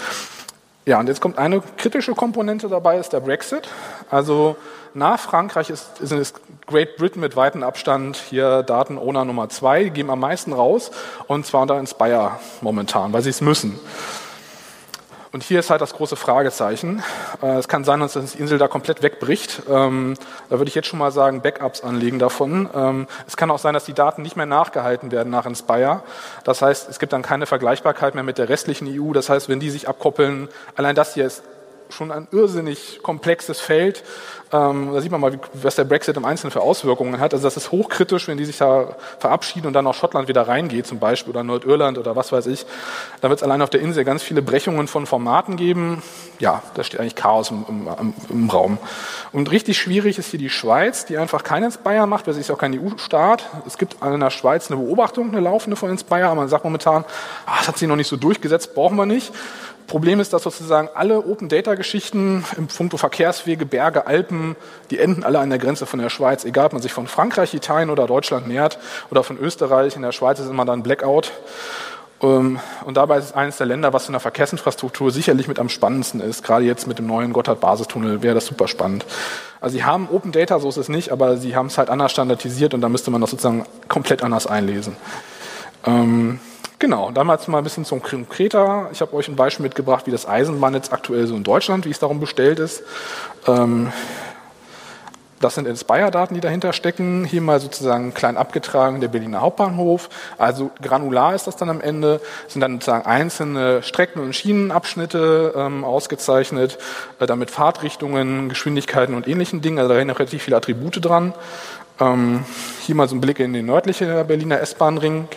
Ja, 0.89 0.99
und 0.99 1.05
jetzt 1.05 1.21
kommt 1.21 1.37
eine 1.37 1.61
kritische 1.77 2.15
Komponente 2.15 2.67
dabei, 2.67 2.97
ist 2.97 3.13
der 3.13 3.19
Brexit. 3.19 3.69
Also 4.09 4.55
nach 4.95 5.19
Frankreich 5.19 5.69
ist, 5.69 6.01
ist 6.01 6.33
Great 6.65 6.97
Britain 6.97 7.21
mit 7.21 7.35
weitem 7.35 7.61
Abstand 7.61 8.17
hier 8.17 8.63
Datenowner 8.63 9.23
Nummer 9.23 9.49
zwei, 9.49 9.83
die 9.83 9.91
geben 9.91 10.09
am 10.09 10.19
meisten 10.19 10.51
raus 10.51 10.89
und 11.27 11.45
zwar 11.45 11.61
unter 11.61 11.77
Inspire 11.77 12.39
momentan, 12.61 13.13
weil 13.13 13.21
sie 13.21 13.29
es 13.29 13.39
müssen. 13.39 13.79
Und 15.31 15.43
hier 15.43 15.59
ist 15.59 15.69
halt 15.69 15.81
das 15.81 15.93
große 15.93 16.15
Fragezeichen. 16.15 17.03
Äh, 17.43 17.57
es 17.57 17.67
kann 17.67 17.83
sein, 17.83 17.99
dass 17.99 18.13
die 18.13 18.39
Insel 18.39 18.57
da 18.57 18.67
komplett 18.67 19.03
wegbricht. 19.03 19.61
Ähm, 19.69 20.15
da 20.49 20.57
würde 20.57 20.69
ich 20.69 20.75
jetzt 20.75 20.87
schon 20.87 20.97
mal 20.97 21.11
sagen, 21.11 21.41
Backups 21.41 21.81
anlegen 21.81 22.17
davon. 22.17 22.67
Ähm, 22.73 23.07
es 23.27 23.37
kann 23.37 23.51
auch 23.51 23.59
sein, 23.59 23.75
dass 23.75 23.85
die 23.85 23.93
Daten 23.93 24.23
nicht 24.23 24.35
mehr 24.35 24.47
nachgehalten 24.47 25.11
werden 25.11 25.29
nach 25.29 25.45
Inspire. 25.45 26.01
Das 26.43 26.63
heißt, 26.63 26.89
es 26.89 26.97
gibt 26.97 27.13
dann 27.13 27.21
keine 27.21 27.45
Vergleichbarkeit 27.45 28.15
mehr 28.15 28.23
mit 28.23 28.39
der 28.39 28.49
restlichen 28.49 28.87
EU. 28.89 29.13
Das 29.13 29.29
heißt, 29.29 29.49
wenn 29.49 29.59
die 29.59 29.69
sich 29.69 29.87
abkoppeln, 29.87 30.49
allein 30.75 30.95
das 30.95 31.13
hier 31.13 31.27
ist 31.27 31.43
schon 31.89 32.11
ein 32.11 32.27
irrsinnig 32.31 32.99
komplexes 33.01 33.59
Feld. 33.59 34.03
Ähm, 34.51 34.91
da 34.93 35.01
sieht 35.01 35.11
man 35.11 35.21
mal, 35.21 35.39
was 35.53 35.75
der 35.75 35.83
Brexit 35.83 36.17
im 36.17 36.25
Einzelnen 36.25 36.51
für 36.51 36.61
Auswirkungen 36.61 37.19
hat. 37.19 37.33
Also 37.33 37.43
das 37.43 37.55
ist 37.55 37.71
hochkritisch, 37.71 38.27
wenn 38.27 38.37
die 38.37 38.45
sich 38.45 38.57
da 38.57 38.95
verabschieden 39.19 39.67
und 39.67 39.73
dann 39.73 39.85
auch 39.85 39.93
Schottland 39.93 40.27
wieder 40.27 40.47
reingeht 40.47 40.87
zum 40.87 40.97
Beispiel 40.97 41.31
oder 41.31 41.43
Nordirland 41.43 41.97
oder 41.99 42.15
was 42.15 42.31
weiß 42.31 42.47
ich. 42.47 42.65
Da 43.21 43.29
wird 43.29 43.39
es 43.39 43.43
allein 43.43 43.61
auf 43.61 43.69
der 43.69 43.81
Insel 43.81 44.05
ganz 44.05 44.23
viele 44.23 44.41
Brechungen 44.41 44.87
von 44.87 45.05
Formaten 45.05 45.55
geben. 45.55 46.01
Ja, 46.39 46.63
da 46.73 46.83
steht 46.83 46.99
eigentlich 46.99 47.15
Chaos 47.15 47.51
im, 47.51 47.65
im, 47.67 48.13
im 48.29 48.49
Raum. 48.49 48.79
Und 49.31 49.51
richtig 49.51 49.77
schwierig 49.77 50.17
ist 50.17 50.31
hier 50.31 50.39
die 50.39 50.49
Schweiz, 50.49 51.05
die 51.05 51.17
einfach 51.17 51.43
keinen 51.43 51.65
Inspire 51.65 52.07
macht, 52.07 52.25
weil 52.25 52.33
sie 52.33 52.41
ist 52.41 52.49
auch 52.49 52.57
kein 52.57 52.73
EU-Staat. 52.73 53.45
Es 53.67 53.77
gibt 53.77 53.97
in 54.03 54.19
der 54.19 54.31
Schweiz 54.31 54.71
eine 54.71 54.81
Beobachtung, 54.81 55.29
eine 55.29 55.41
laufende 55.41 55.75
von 55.75 55.91
Inspire, 55.91 56.25
aber 56.25 56.35
man 56.35 56.49
sagt 56.49 56.63
momentan, 56.63 57.05
ah, 57.45 57.57
das 57.59 57.67
hat 57.67 57.77
sich 57.77 57.87
noch 57.87 57.95
nicht 57.95 58.07
so 58.07 58.15
durchgesetzt, 58.15 58.73
brauchen 58.73 58.97
wir 58.97 59.05
nicht. 59.05 59.31
Problem 59.89 60.19
ist, 60.19 60.31
dass 60.31 60.43
sozusagen 60.43 60.87
alle 60.93 61.25
Open-Data-Geschichten 61.25 62.45
im 62.55 62.67
Punkto 62.67 62.95
Verkehrswege, 62.95 63.65
Berge, 63.65 64.07
Alpen, 64.07 64.55
die 64.91 64.99
enden 64.99 65.23
alle 65.23 65.39
an 65.39 65.49
der 65.49 65.59
Grenze 65.59 65.85
von 65.85 65.99
der 65.99 66.09
Schweiz. 66.09 66.45
Egal, 66.45 66.67
ob 66.67 66.73
man 66.73 66.81
sich 66.81 66.93
von 66.93 67.07
Frankreich, 67.07 67.53
Italien 67.53 67.89
oder 67.89 68.05
Deutschland 68.07 68.47
nähert 68.47 68.77
oder 69.09 69.23
von 69.23 69.37
Österreich. 69.37 69.95
In 69.95 70.03
der 70.03 70.11
Schweiz 70.11 70.39
ist 70.39 70.49
immer 70.49 70.63
dann 70.63 70.83
Blackout. 70.83 71.31
Ähm, 72.21 72.59
und 72.85 72.97
dabei 72.97 73.17
ist 73.17 73.25
es 73.25 73.33
eines 73.33 73.57
der 73.57 73.65
Länder, 73.65 73.91
was 73.91 74.07
in 74.07 74.13
der 74.13 74.19
Verkehrsinfrastruktur 74.19 75.11
sicherlich 75.11 75.47
mit 75.47 75.59
am 75.59 75.69
spannendsten 75.69 76.21
ist. 76.21 76.43
Gerade 76.43 76.65
jetzt 76.65 76.87
mit 76.87 76.99
dem 76.99 77.07
neuen 77.07 77.33
Gotthard-Basistunnel 77.33 78.21
wäre 78.21 78.35
das 78.35 78.45
super 78.45 78.67
spannend. 78.67 79.05
Also 79.59 79.75
sie 79.75 79.83
haben 79.83 80.07
Open 80.11 80.31
Data, 80.31 80.59
so 80.59 80.69
ist 80.69 80.77
es 80.77 80.89
nicht, 80.89 81.11
aber 81.11 81.37
sie 81.37 81.55
haben 81.55 81.67
es 81.67 81.77
halt 81.77 81.89
anders 81.89 82.11
standardisiert 82.11 82.73
und 82.73 82.81
da 82.81 82.89
müsste 82.89 83.11
man 83.11 83.21
das 83.21 83.31
sozusagen 83.31 83.65
komplett 83.87 84.23
anders 84.23 84.45
einlesen. 84.45 84.95
Ähm, 85.85 86.39
Genau, 86.79 87.11
damals 87.11 87.45
mal 87.49 87.57
ein 87.57 87.63
bisschen 87.65 87.83
zum 87.83 88.01
konkreter. 88.01 88.87
Ich 88.93 89.01
habe 89.01 89.13
euch 89.13 89.27
ein 89.27 89.35
Beispiel 89.35 89.63
mitgebracht, 89.63 90.07
wie 90.07 90.11
das 90.11 90.25
Eisenbahnnetz 90.25 90.93
aktuell 90.93 91.27
so 91.27 91.35
in 91.35 91.43
Deutschland, 91.43 91.85
wie 91.85 91.89
es 91.89 91.99
darum 91.99 92.21
bestellt 92.21 92.57
ist. 92.57 92.83
Ähm, 93.47 93.91
das 95.41 95.55
sind 95.55 95.67
Inspire-Daten, 95.67 96.35
die 96.35 96.41
dahinter 96.41 96.71
stecken. 96.71 97.25
Hier 97.25 97.41
mal 97.41 97.59
sozusagen 97.59 98.13
klein 98.13 98.37
abgetragen 98.37 99.01
der 99.01 99.09
Berliner 99.09 99.41
Hauptbahnhof. 99.41 100.09
Also 100.37 100.71
granular 100.81 101.35
ist 101.35 101.47
das 101.47 101.57
dann 101.57 101.69
am 101.69 101.81
Ende. 101.81 102.21
Sind 102.47 102.61
dann 102.61 102.73
sozusagen 102.73 103.05
einzelne 103.05 103.83
Strecken- 103.83 104.21
und 104.21 104.33
Schienenabschnitte 104.33 105.53
ähm, 105.57 105.83
ausgezeichnet, 105.83 106.77
äh, 107.19 107.25
damit 107.25 107.51
Fahrtrichtungen, 107.51 108.47
Geschwindigkeiten 108.47 109.15
und 109.15 109.27
ähnlichen 109.27 109.61
Dingen. 109.61 109.79
Also 109.79 109.93
da 109.93 109.99
hängen 109.99 110.11
relativ 110.11 110.43
viele 110.43 110.57
Attribute 110.57 111.03
dran. 111.03 111.33
Ähm, 111.99 112.45
hier 112.85 112.95
mal 112.95 113.07
so 113.07 113.15
ein 113.15 113.21
Blick 113.21 113.39
in 113.39 113.53
den 113.53 113.65
nördlichen 113.65 114.27
Berliner 114.27 114.59
S-Bahn-Ring. 114.59 115.27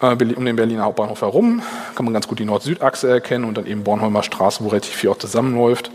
Äh, 0.00 0.16
um 0.34 0.44
den 0.44 0.56
Berliner 0.56 0.84
Hauptbahnhof 0.84 1.20
herum. 1.20 1.62
Kann 1.94 2.04
man 2.04 2.14
ganz 2.14 2.26
gut 2.26 2.38
die 2.38 2.44
Nord-Süd-Achse 2.44 3.08
erkennen 3.08 3.44
und 3.44 3.58
dann 3.58 3.66
eben 3.66 3.84
Bornholmer 3.84 4.22
Straße, 4.22 4.64
wo 4.64 4.68
relativ 4.68 4.94
viel 4.94 5.10
auch 5.10 5.18
zusammenläuft. 5.18 5.90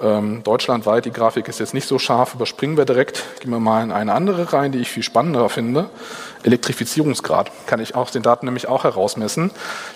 Ähm, 0.00 0.42
deutschlandweit, 0.42 1.06
die 1.06 1.10
Grafik 1.10 1.48
ist 1.48 1.58
jetzt 1.58 1.74
nicht 1.74 1.88
so 1.88 1.98
scharf, 1.98 2.34
überspringen 2.34 2.76
wir 2.76 2.84
direkt. 2.84 3.24
Gehen 3.40 3.50
wir 3.50 3.60
mal 3.60 3.82
in 3.82 3.92
eine 3.92 4.12
andere 4.12 4.52
rein, 4.52 4.72
die 4.72 4.78
ich 4.78 4.90
viel 4.90 5.02
spannender 5.02 5.48
finde. 5.48 5.90
Elektrifizierungsgrad 6.42 7.50
kann 7.66 7.80
ich 7.80 7.94
aus 7.94 8.10
den 8.10 8.22
Daten 8.22 8.46
nämlich 8.46 8.68
auch 8.68 8.84
herausmessen. 8.84 9.50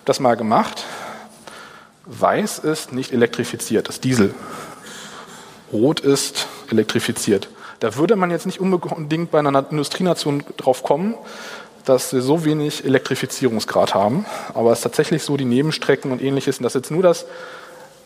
Das 0.05 0.21
mal 0.21 0.37
gemacht. 0.37 0.85
Weiß 2.07 2.59
ist 2.59 2.93
nicht 2.93 3.13
elektrifiziert, 3.13 3.89
ist 3.89 4.05
Diesel. 4.05 4.35
Rot 5.73 6.01
ist 6.01 6.47
elektrifiziert. 6.71 7.49
Da 7.81 7.97
würde 7.97 8.15
man 8.17 8.31
jetzt 8.31 8.47
nicht 8.47 8.61
unbedingt 8.61 9.31
bei 9.31 9.39
einer 9.39 9.67
Industrienation 9.71 10.45
drauf 10.57 10.83
kommen, 10.83 11.15
dass 11.85 12.13
wir 12.13 12.21
so 12.21 12.45
wenig 12.45 12.85
Elektrifizierungsgrad 12.85 13.95
haben. 13.95 14.27
Aber 14.55 14.73
es 14.73 14.79
ist 14.79 14.83
tatsächlich 14.83 15.23
so, 15.23 15.37
die 15.37 15.47
Nebenstrecken 15.47 16.13
und 16.13 16.23
ähnliches, 16.23 16.59
und 16.59 16.65
das 16.65 16.75
ist 16.75 16.83
jetzt 16.83 16.91
nur 16.91 17.03
das 17.03 17.27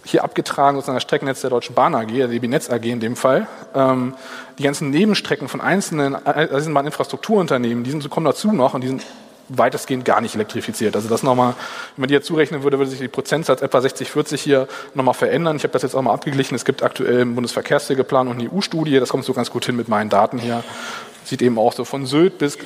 hier 0.04 0.22
abgetragen 0.22 0.76
sozusagen 0.76 0.96
das 0.96 1.02
Streckennetz 1.02 1.40
der 1.40 1.50
Deutschen 1.50 1.74
Bahn 1.74 1.94
AG, 1.94 2.08
der 2.08 2.28
DB 2.28 2.46
Netz 2.46 2.70
AG 2.70 2.84
in 2.84 3.00
dem 3.00 3.16
Fall. 3.16 3.46
Ähm, 3.74 4.14
die 4.58 4.62
ganzen 4.62 4.90
Nebenstrecken 4.90 5.48
von 5.48 5.60
einzelnen 5.60 6.14
Eisenbahninfrastrukturunternehmen, 6.26 7.84
die 7.84 7.90
sind, 7.90 8.08
kommen 8.10 8.26
dazu 8.26 8.52
noch 8.52 8.74
und 8.74 8.82
die 8.82 8.88
sind 8.88 9.02
weitestgehend 9.48 10.04
gar 10.04 10.20
nicht 10.20 10.34
elektrifiziert. 10.34 10.96
Also 10.96 11.08
das 11.08 11.22
nochmal, 11.22 11.54
wenn 11.96 12.02
man 12.02 12.08
die 12.08 12.14
jetzt 12.14 12.26
zurechnen 12.26 12.62
würde, 12.62 12.78
würde 12.78 12.90
sich 12.90 13.00
die 13.00 13.08
Prozentsatz 13.08 13.62
etwa 13.62 13.80
60, 13.80 14.10
40 14.10 14.40
hier 14.40 14.68
nochmal 14.94 15.14
verändern. 15.14 15.56
Ich 15.56 15.62
habe 15.64 15.72
das 15.72 15.82
jetzt 15.82 15.94
auch 15.94 16.02
mal 16.02 16.12
abgeglichen. 16.12 16.54
Es 16.54 16.64
gibt 16.64 16.82
aktuell 16.82 17.20
im 17.20 17.34
Bundesverkehrswegeplan 17.34 18.28
und 18.28 18.40
eine 18.40 18.50
EU-Studie, 18.52 18.98
das 19.00 19.08
kommt 19.08 19.24
so 19.24 19.32
ganz 19.32 19.50
gut 19.50 19.66
hin 19.66 19.76
mit 19.76 19.88
meinen 19.88 20.10
Daten 20.10 20.38
hier. 20.38 20.64
Sieht 21.24 21.42
eben 21.42 21.58
auch 21.58 21.72
so 21.72 21.84
von 21.84 22.06
Sylt 22.06 22.38
bis 22.38 22.58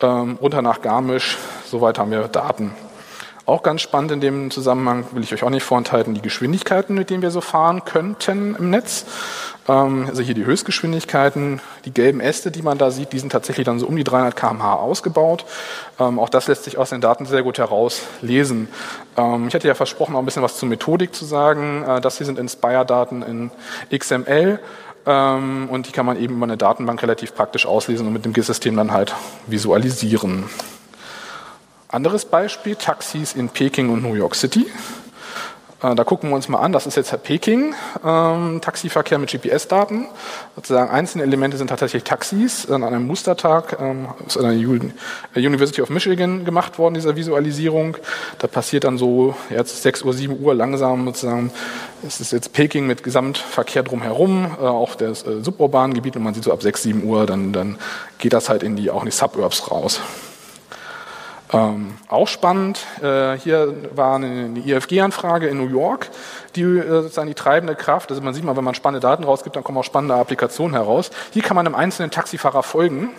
ähm, 0.00 0.38
runter 0.40 0.62
nach 0.62 0.82
Garmisch, 0.82 1.38
soweit 1.64 1.98
haben 1.98 2.10
wir 2.10 2.28
Daten. 2.28 2.72
Auch 3.46 3.62
ganz 3.62 3.80
spannend 3.80 4.10
in 4.10 4.20
dem 4.20 4.50
Zusammenhang, 4.50 5.04
will 5.12 5.22
ich 5.22 5.32
euch 5.32 5.44
auch 5.44 5.50
nicht 5.50 5.62
vorenthalten, 5.62 6.14
die 6.14 6.20
Geschwindigkeiten, 6.20 6.96
mit 6.96 7.10
denen 7.10 7.22
wir 7.22 7.30
so 7.30 7.40
fahren 7.40 7.84
könnten 7.84 8.56
im 8.56 8.70
Netz. 8.70 9.06
Ähm, 9.68 10.06
also 10.08 10.22
hier 10.22 10.34
die 10.34 10.44
Höchstgeschwindigkeiten, 10.44 11.60
die 11.84 11.92
gelben 11.92 12.20
Äste, 12.20 12.50
die 12.50 12.62
man 12.62 12.78
da 12.78 12.90
sieht, 12.90 13.12
die 13.12 13.18
sind 13.18 13.32
tatsächlich 13.32 13.64
dann 13.64 13.78
so 13.78 13.86
um 13.86 13.96
die 13.96 14.04
300 14.04 14.36
km/h 14.36 14.74
ausgebaut. 14.74 15.44
Ähm, 15.98 16.18
auch 16.18 16.28
das 16.28 16.48
lässt 16.48 16.64
sich 16.64 16.78
aus 16.78 16.90
den 16.90 17.00
Daten 17.00 17.26
sehr 17.26 17.42
gut 17.42 17.58
herauslesen. 17.58 18.68
Ähm, 19.16 19.48
ich 19.48 19.54
hatte 19.54 19.68
ja 19.68 19.74
versprochen, 19.74 20.14
auch 20.14 20.20
ein 20.20 20.24
bisschen 20.24 20.42
was 20.42 20.56
zur 20.56 20.68
Methodik 20.68 21.14
zu 21.14 21.24
sagen. 21.24 21.84
Äh, 21.86 22.00
das 22.00 22.18
hier 22.18 22.26
sind 22.26 22.38
Inspire-Daten 22.38 23.22
in 23.22 23.50
XML. 23.96 24.60
Und 25.08 25.84
die 25.86 25.92
kann 25.92 26.04
man 26.04 26.20
eben 26.20 26.34
über 26.34 26.46
eine 26.46 26.56
Datenbank 26.56 27.00
relativ 27.00 27.32
praktisch 27.32 27.64
auslesen 27.64 28.08
und 28.08 28.12
mit 28.12 28.24
dem 28.24 28.32
GIS-System 28.32 28.76
dann 28.76 28.90
halt 28.90 29.14
visualisieren. 29.46 30.50
Anderes 31.86 32.24
Beispiel, 32.24 32.74
Taxis 32.74 33.32
in 33.34 33.48
Peking 33.48 33.90
und 33.90 34.02
New 34.02 34.14
York 34.14 34.34
City. 34.34 34.66
Äh, 35.86 35.94
da 35.94 36.04
gucken 36.04 36.30
wir 36.30 36.36
uns 36.36 36.48
mal 36.48 36.58
an, 36.58 36.72
das 36.72 36.86
ist 36.86 36.96
jetzt 36.96 37.22
Peking, 37.22 37.74
ähm, 38.04 38.60
Taxiverkehr 38.60 39.18
mit 39.18 39.30
GPS-Daten. 39.30 40.06
Sozusagen 40.56 40.90
einzelne 40.90 41.24
Elemente 41.24 41.56
sind 41.56 41.68
tatsächlich 41.68 42.04
Taxis 42.04 42.68
an 42.70 42.82
einem 42.82 43.06
Mustertag 43.06 43.76
ähm, 43.80 44.08
aus 44.24 44.36
einer 44.36 44.50
University 44.50 45.82
of 45.82 45.90
Michigan 45.90 46.44
gemacht 46.44 46.78
worden, 46.78 46.94
dieser 46.94 47.16
Visualisierung. 47.16 47.96
Da 48.38 48.46
passiert 48.46 48.84
dann 48.84 48.98
so 48.98 49.34
jetzt 49.50 49.82
6 49.82 50.02
Uhr, 50.02 50.12
7 50.12 50.40
Uhr 50.40 50.54
langsam 50.54 51.04
sozusagen, 51.06 51.50
es 52.06 52.20
ist 52.20 52.32
jetzt 52.32 52.52
Peking 52.52 52.86
mit 52.86 53.02
Gesamtverkehr 53.02 53.82
drumherum, 53.82 54.56
äh, 54.60 54.64
auch 54.64 54.94
das 54.94 55.26
äh, 55.26 55.42
suburbanen 55.42 55.94
Gebiet 55.94 56.16
und 56.16 56.22
man 56.22 56.34
sieht 56.34 56.44
so 56.44 56.52
ab 56.52 56.62
6, 56.62 56.82
7 56.82 57.04
Uhr, 57.04 57.26
dann, 57.26 57.52
dann 57.52 57.78
geht 58.18 58.32
das 58.32 58.48
halt 58.48 58.62
in 58.62 58.76
die, 58.76 58.90
auch 58.90 59.02
in 59.02 59.06
die 59.06 59.12
Suburbs 59.12 59.70
raus. 59.70 60.00
Ähm, 61.52 61.94
auch 62.08 62.26
spannend, 62.26 62.80
äh, 63.00 63.38
hier 63.38 63.74
war 63.94 64.16
eine, 64.16 64.46
eine 64.46 64.58
IFG-Anfrage 64.58 65.46
in 65.46 65.58
New 65.58 65.68
York, 65.68 66.10
die 66.56 66.62
äh, 66.62 67.02
sozusagen 67.02 67.28
die 67.28 67.34
treibende 67.34 67.76
Kraft, 67.76 68.10
also 68.10 68.20
man 68.20 68.34
sieht 68.34 68.42
mal, 68.44 68.56
wenn 68.56 68.64
man 68.64 68.74
spannende 68.74 69.00
Daten 69.00 69.22
rausgibt, 69.22 69.54
dann 69.54 69.62
kommen 69.62 69.78
auch 69.78 69.84
spannende 69.84 70.16
Applikationen 70.16 70.74
heraus. 70.74 71.10
Hier 71.32 71.42
kann 71.42 71.54
man 71.54 71.66
einem 71.66 71.76
einzelnen 71.76 72.10
Taxifahrer 72.10 72.64
folgen 72.64 73.10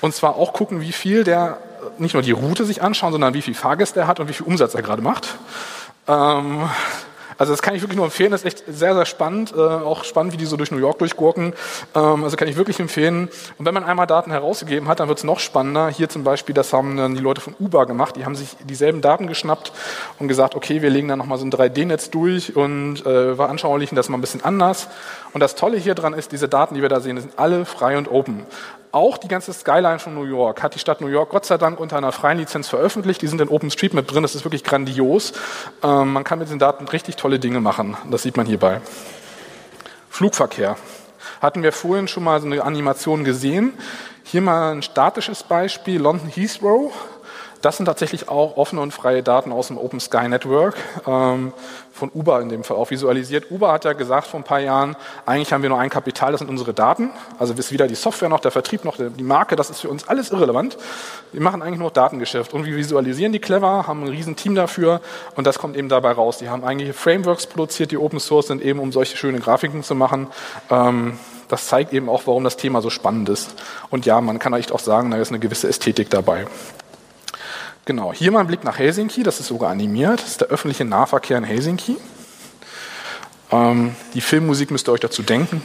und 0.00 0.14
zwar 0.14 0.36
auch 0.36 0.54
gucken, 0.54 0.80
wie 0.80 0.92
viel 0.92 1.24
der, 1.24 1.58
nicht 1.98 2.14
nur 2.14 2.22
die 2.22 2.32
Route 2.32 2.64
sich 2.64 2.82
anschauen, 2.82 3.12
sondern 3.12 3.34
wie 3.34 3.42
viel 3.42 3.54
Fahrgäste 3.54 4.00
er 4.00 4.06
hat 4.06 4.20
und 4.20 4.28
wie 4.28 4.32
viel 4.32 4.46
Umsatz 4.46 4.74
er 4.74 4.82
gerade 4.82 5.02
macht. 5.02 5.34
Ähm, 6.08 6.68
also 7.38 7.52
das 7.52 7.62
kann 7.62 7.74
ich 7.74 7.82
wirklich 7.82 7.96
nur 7.96 8.06
empfehlen, 8.06 8.30
das 8.30 8.42
ist 8.42 8.46
echt 8.46 8.64
sehr, 8.66 8.94
sehr 8.94 9.06
spannend, 9.06 9.52
äh, 9.56 9.60
auch 9.60 10.04
spannend, 10.04 10.32
wie 10.32 10.36
die 10.36 10.46
so 10.46 10.56
durch 10.56 10.70
New 10.70 10.78
York 10.78 10.98
durchgurken. 10.98 11.54
Ähm, 11.94 12.24
also 12.24 12.36
kann 12.36 12.48
ich 12.48 12.56
wirklich 12.56 12.80
empfehlen. 12.80 13.28
Und 13.58 13.66
wenn 13.66 13.74
man 13.74 13.84
einmal 13.84 14.06
Daten 14.06 14.30
herausgegeben 14.30 14.88
hat, 14.88 15.00
dann 15.00 15.08
wird 15.08 15.18
es 15.18 15.24
noch 15.24 15.40
spannender. 15.40 15.88
Hier 15.88 16.08
zum 16.08 16.24
Beispiel, 16.24 16.54
das 16.54 16.72
haben 16.72 16.96
dann 16.96 17.14
die 17.14 17.20
Leute 17.20 17.40
von 17.40 17.54
Uber 17.58 17.86
gemacht, 17.86 18.16
die 18.16 18.24
haben 18.24 18.34
sich 18.34 18.56
dieselben 18.64 19.00
Daten 19.00 19.26
geschnappt 19.26 19.72
und 20.18 20.28
gesagt, 20.28 20.54
okay, 20.54 20.82
wir 20.82 20.90
legen 20.90 21.08
da 21.08 21.16
nochmal 21.16 21.38
so 21.38 21.44
ein 21.44 21.52
3D-Netz 21.52 22.10
durch 22.10 22.56
und 22.56 23.04
äh, 23.06 23.34
veranschaulichen 23.34 23.96
das 23.96 24.08
mal 24.08 24.18
ein 24.18 24.20
bisschen 24.20 24.44
anders. 24.44 24.88
Und 25.32 25.40
das 25.40 25.54
Tolle 25.54 25.76
hier 25.76 25.94
dran 25.94 26.14
ist, 26.14 26.32
diese 26.32 26.48
Daten, 26.48 26.74
die 26.74 26.82
wir 26.82 26.88
da 26.88 27.00
sehen, 27.00 27.20
sind 27.20 27.38
alle 27.38 27.64
frei 27.64 27.98
und 27.98 28.10
open. 28.10 28.46
Auch 28.94 29.18
die 29.18 29.26
ganze 29.26 29.52
Skyline 29.52 29.98
von 29.98 30.14
New 30.14 30.22
York 30.22 30.62
hat 30.62 30.76
die 30.76 30.78
Stadt 30.78 31.00
New 31.00 31.08
York 31.08 31.30
Gott 31.30 31.44
sei 31.44 31.58
Dank 31.58 31.80
unter 31.80 31.96
einer 31.96 32.12
freien 32.12 32.38
Lizenz 32.38 32.68
veröffentlicht. 32.68 33.20
Die 33.22 33.26
sind 33.26 33.40
in 33.40 33.48
OpenStreetMap 33.48 34.06
drin. 34.06 34.22
Das 34.22 34.36
ist 34.36 34.44
wirklich 34.44 34.62
grandios. 34.62 35.32
Ähm, 35.82 36.12
man 36.12 36.22
kann 36.22 36.38
mit 36.38 36.48
den 36.48 36.60
Daten 36.60 36.86
richtig 36.86 37.16
tolle 37.16 37.40
Dinge 37.40 37.58
machen. 37.58 37.96
Das 38.08 38.22
sieht 38.22 38.36
man 38.36 38.46
hierbei. 38.46 38.80
Flugverkehr. 40.10 40.76
Hatten 41.42 41.64
wir 41.64 41.72
vorhin 41.72 42.06
schon 42.06 42.22
mal 42.22 42.40
so 42.40 42.46
eine 42.46 42.62
Animation 42.62 43.24
gesehen. 43.24 43.72
Hier 44.22 44.42
mal 44.42 44.70
ein 44.70 44.82
statisches 44.82 45.42
Beispiel. 45.42 46.00
London 46.00 46.28
Heathrow. 46.28 46.92
Das 47.64 47.78
sind 47.78 47.86
tatsächlich 47.86 48.28
auch 48.28 48.58
offene 48.58 48.82
und 48.82 48.92
freie 48.92 49.22
Daten 49.22 49.50
aus 49.50 49.68
dem 49.68 49.78
Open 49.78 49.98
Sky 49.98 50.28
Network. 50.28 50.76
Ähm, 51.06 51.54
von 51.94 52.10
Uber 52.12 52.42
in 52.42 52.50
dem 52.50 52.62
Fall 52.62 52.76
auch 52.76 52.90
visualisiert. 52.90 53.50
Uber 53.50 53.72
hat 53.72 53.86
ja 53.86 53.94
gesagt 53.94 54.26
vor 54.26 54.38
ein 54.38 54.44
paar 54.44 54.58
Jahren, 54.58 54.96
eigentlich 55.24 55.50
haben 55.50 55.62
wir 55.62 55.70
nur 55.70 55.78
ein 55.78 55.88
Kapital, 55.88 56.32
das 56.32 56.40
sind 56.40 56.50
unsere 56.50 56.74
Daten. 56.74 57.08
Also 57.38 57.54
ist 57.54 57.72
weder 57.72 57.86
die 57.86 57.94
Software 57.94 58.28
noch 58.28 58.40
der 58.40 58.50
Vertrieb 58.50 58.84
noch 58.84 58.98
die 58.98 59.22
Marke, 59.22 59.56
das 59.56 59.70
ist 59.70 59.80
für 59.80 59.88
uns 59.88 60.06
alles 60.08 60.30
irrelevant. 60.30 60.76
Wir 61.32 61.40
machen 61.40 61.62
eigentlich 61.62 61.78
nur 61.78 61.90
Datengeschäft 61.90 62.52
und 62.52 62.66
wir 62.66 62.76
visualisieren 62.76 63.32
die 63.32 63.38
clever, 63.38 63.86
haben 63.86 64.02
ein 64.02 64.08
riesen 64.08 64.36
Team 64.36 64.54
dafür 64.54 65.00
und 65.34 65.46
das 65.46 65.58
kommt 65.58 65.78
eben 65.78 65.88
dabei 65.88 66.12
raus. 66.12 66.36
Die 66.36 66.50
haben 66.50 66.64
eigentlich 66.64 66.94
Frameworks 66.94 67.46
produziert, 67.46 67.92
die 67.92 67.96
Open 67.96 68.20
Source 68.20 68.48
sind, 68.48 68.60
eben 68.60 68.78
um 68.78 68.92
solche 68.92 69.16
schöne 69.16 69.38
Grafiken 69.38 69.82
zu 69.82 69.94
machen. 69.94 70.26
Ähm, 70.68 71.18
das 71.48 71.66
zeigt 71.68 71.94
eben 71.94 72.10
auch, 72.10 72.22
warum 72.26 72.44
das 72.44 72.58
Thema 72.58 72.82
so 72.82 72.90
spannend 72.90 73.30
ist. 73.30 73.54
Und 73.88 74.04
ja, 74.04 74.20
man 74.20 74.38
kann 74.38 74.52
echt 74.52 74.70
auch 74.70 74.80
sagen, 74.80 75.10
da 75.12 75.16
ist 75.16 75.30
eine 75.30 75.38
gewisse 75.38 75.68
Ästhetik 75.68 76.10
dabei. 76.10 76.46
Genau, 77.86 78.14
hier 78.14 78.32
mal 78.32 78.40
ein 78.40 78.46
Blick 78.46 78.64
nach 78.64 78.78
Helsinki, 78.78 79.22
das 79.22 79.40
ist 79.40 79.48
sogar 79.48 79.70
animiert, 79.70 80.20
das 80.20 80.28
ist 80.28 80.40
der 80.40 80.48
öffentliche 80.48 80.86
Nahverkehr 80.86 81.36
in 81.36 81.44
Helsinki. 81.44 81.98
Ähm, 83.52 83.94
die 84.14 84.22
Filmmusik 84.22 84.70
müsst 84.70 84.88
ihr 84.88 84.92
euch 84.92 85.00
dazu 85.00 85.22
denken. 85.22 85.62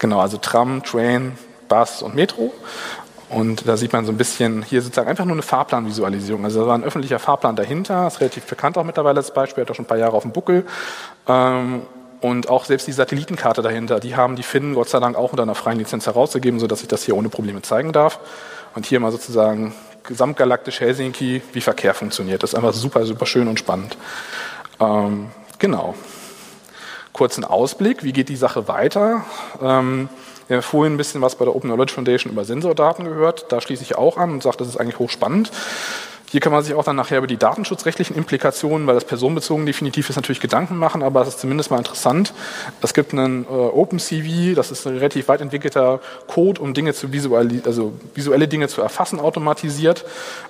Genau, 0.00 0.18
also 0.18 0.36
Tram, 0.38 0.82
Train, 0.82 1.38
Bus 1.68 2.02
und 2.02 2.16
Metro. 2.16 2.52
Und 3.28 3.68
da 3.68 3.76
sieht 3.76 3.92
man 3.92 4.04
so 4.04 4.12
ein 4.12 4.18
bisschen 4.18 4.62
hier 4.62 4.82
sozusagen 4.82 5.08
einfach 5.08 5.24
nur 5.24 5.34
eine 5.34 5.42
Fahrplanvisualisierung. 5.42 6.44
Also 6.44 6.62
da 6.62 6.66
war 6.66 6.76
ein 6.76 6.84
öffentlicher 6.84 7.20
Fahrplan 7.20 7.54
dahinter, 7.54 8.08
ist 8.08 8.20
relativ 8.20 8.44
bekannt 8.44 8.76
auch 8.76 8.84
mittlerweile 8.84 9.18
als 9.18 9.32
Beispiel, 9.32 9.62
hat 9.62 9.70
auch 9.70 9.74
schon 9.76 9.84
ein 9.84 9.88
paar 9.88 9.98
Jahre 9.98 10.16
auf 10.16 10.22
dem 10.22 10.32
Buckel. 10.32 10.66
Ähm, 11.28 11.82
und 12.20 12.48
auch 12.48 12.64
selbst 12.64 12.86
die 12.86 12.92
Satellitenkarte 12.92 13.62
dahinter, 13.62 14.00
die 14.00 14.16
haben 14.16 14.34
die 14.34 14.42
Finnen 14.42 14.74
Gott 14.74 14.88
sei 14.88 14.98
Dank 14.98 15.16
auch 15.16 15.32
unter 15.32 15.42
einer 15.42 15.54
freien 15.54 15.78
Lizenz 15.78 16.06
herausgegeben, 16.06 16.58
sodass 16.58 16.82
ich 16.82 16.88
das 16.88 17.04
hier 17.04 17.16
ohne 17.16 17.28
Probleme 17.28 17.62
zeigen 17.62 17.92
darf. 17.92 18.18
Und 18.74 18.86
hier 18.86 19.00
mal 19.00 19.12
sozusagen 19.12 19.74
gesamtgalaktisch 20.02 20.80
Helsinki, 20.80 21.42
wie 21.52 21.60
Verkehr 21.60 21.94
funktioniert. 21.94 22.42
Das 22.42 22.50
ist 22.50 22.56
einfach 22.56 22.74
super, 22.74 23.04
super 23.06 23.26
schön 23.26 23.48
und 23.48 23.58
spannend. 23.58 23.96
Ähm, 24.80 25.30
genau. 25.58 25.94
Kurzen 27.12 27.44
Ausblick, 27.44 28.02
wie 28.02 28.12
geht 28.12 28.28
die 28.28 28.36
Sache 28.36 28.66
weiter? 28.68 29.24
Ähm, 29.62 30.08
wir 30.48 30.56
haben 30.56 30.62
vorhin 30.62 30.94
ein 30.94 30.96
bisschen 30.96 31.22
was 31.22 31.36
bei 31.36 31.44
der 31.44 31.54
Open 31.54 31.70
Knowledge 31.70 31.94
Foundation 31.94 32.32
über 32.32 32.44
Sensordaten 32.44 33.04
gehört. 33.04 33.50
Da 33.50 33.60
schließe 33.60 33.82
ich 33.82 33.96
auch 33.96 34.18
an 34.18 34.32
und 34.32 34.42
sage, 34.42 34.58
das 34.58 34.68
ist 34.68 34.76
eigentlich 34.76 34.98
hochspannend. 34.98 35.50
Hier 36.30 36.40
kann 36.40 36.52
man 36.52 36.64
sich 36.64 36.74
auch 36.74 36.84
dann 36.84 36.96
nachher 36.96 37.18
über 37.18 37.26
die 37.26 37.36
datenschutzrechtlichen 37.36 38.16
Implikationen, 38.16 38.86
weil 38.86 38.94
das 38.94 39.04
personenbezogen 39.04 39.66
definitiv 39.66 40.10
ist, 40.10 40.16
natürlich 40.16 40.40
Gedanken 40.40 40.76
machen, 40.76 41.02
aber 41.02 41.22
es 41.22 41.28
ist 41.28 41.40
zumindest 41.40 41.70
mal 41.70 41.78
interessant. 41.78 42.34
Es 42.82 42.92
gibt 42.92 43.12
einen 43.12 43.44
äh, 43.44 43.48
OpenCV, 43.48 44.54
das 44.56 44.70
ist 44.70 44.86
ein 44.86 44.96
relativ 44.96 45.28
weit 45.28 45.40
entwickelter 45.40 46.00
Code, 46.26 46.60
um 46.60 46.74
Dinge 46.74 46.92
zu 46.92 47.12
visualisieren, 47.12 47.66
also 47.66 47.92
visuelle 48.14 48.48
Dinge 48.48 48.68
zu 48.68 48.82
erfassen, 48.82 49.20
automatisiert. 49.20 50.04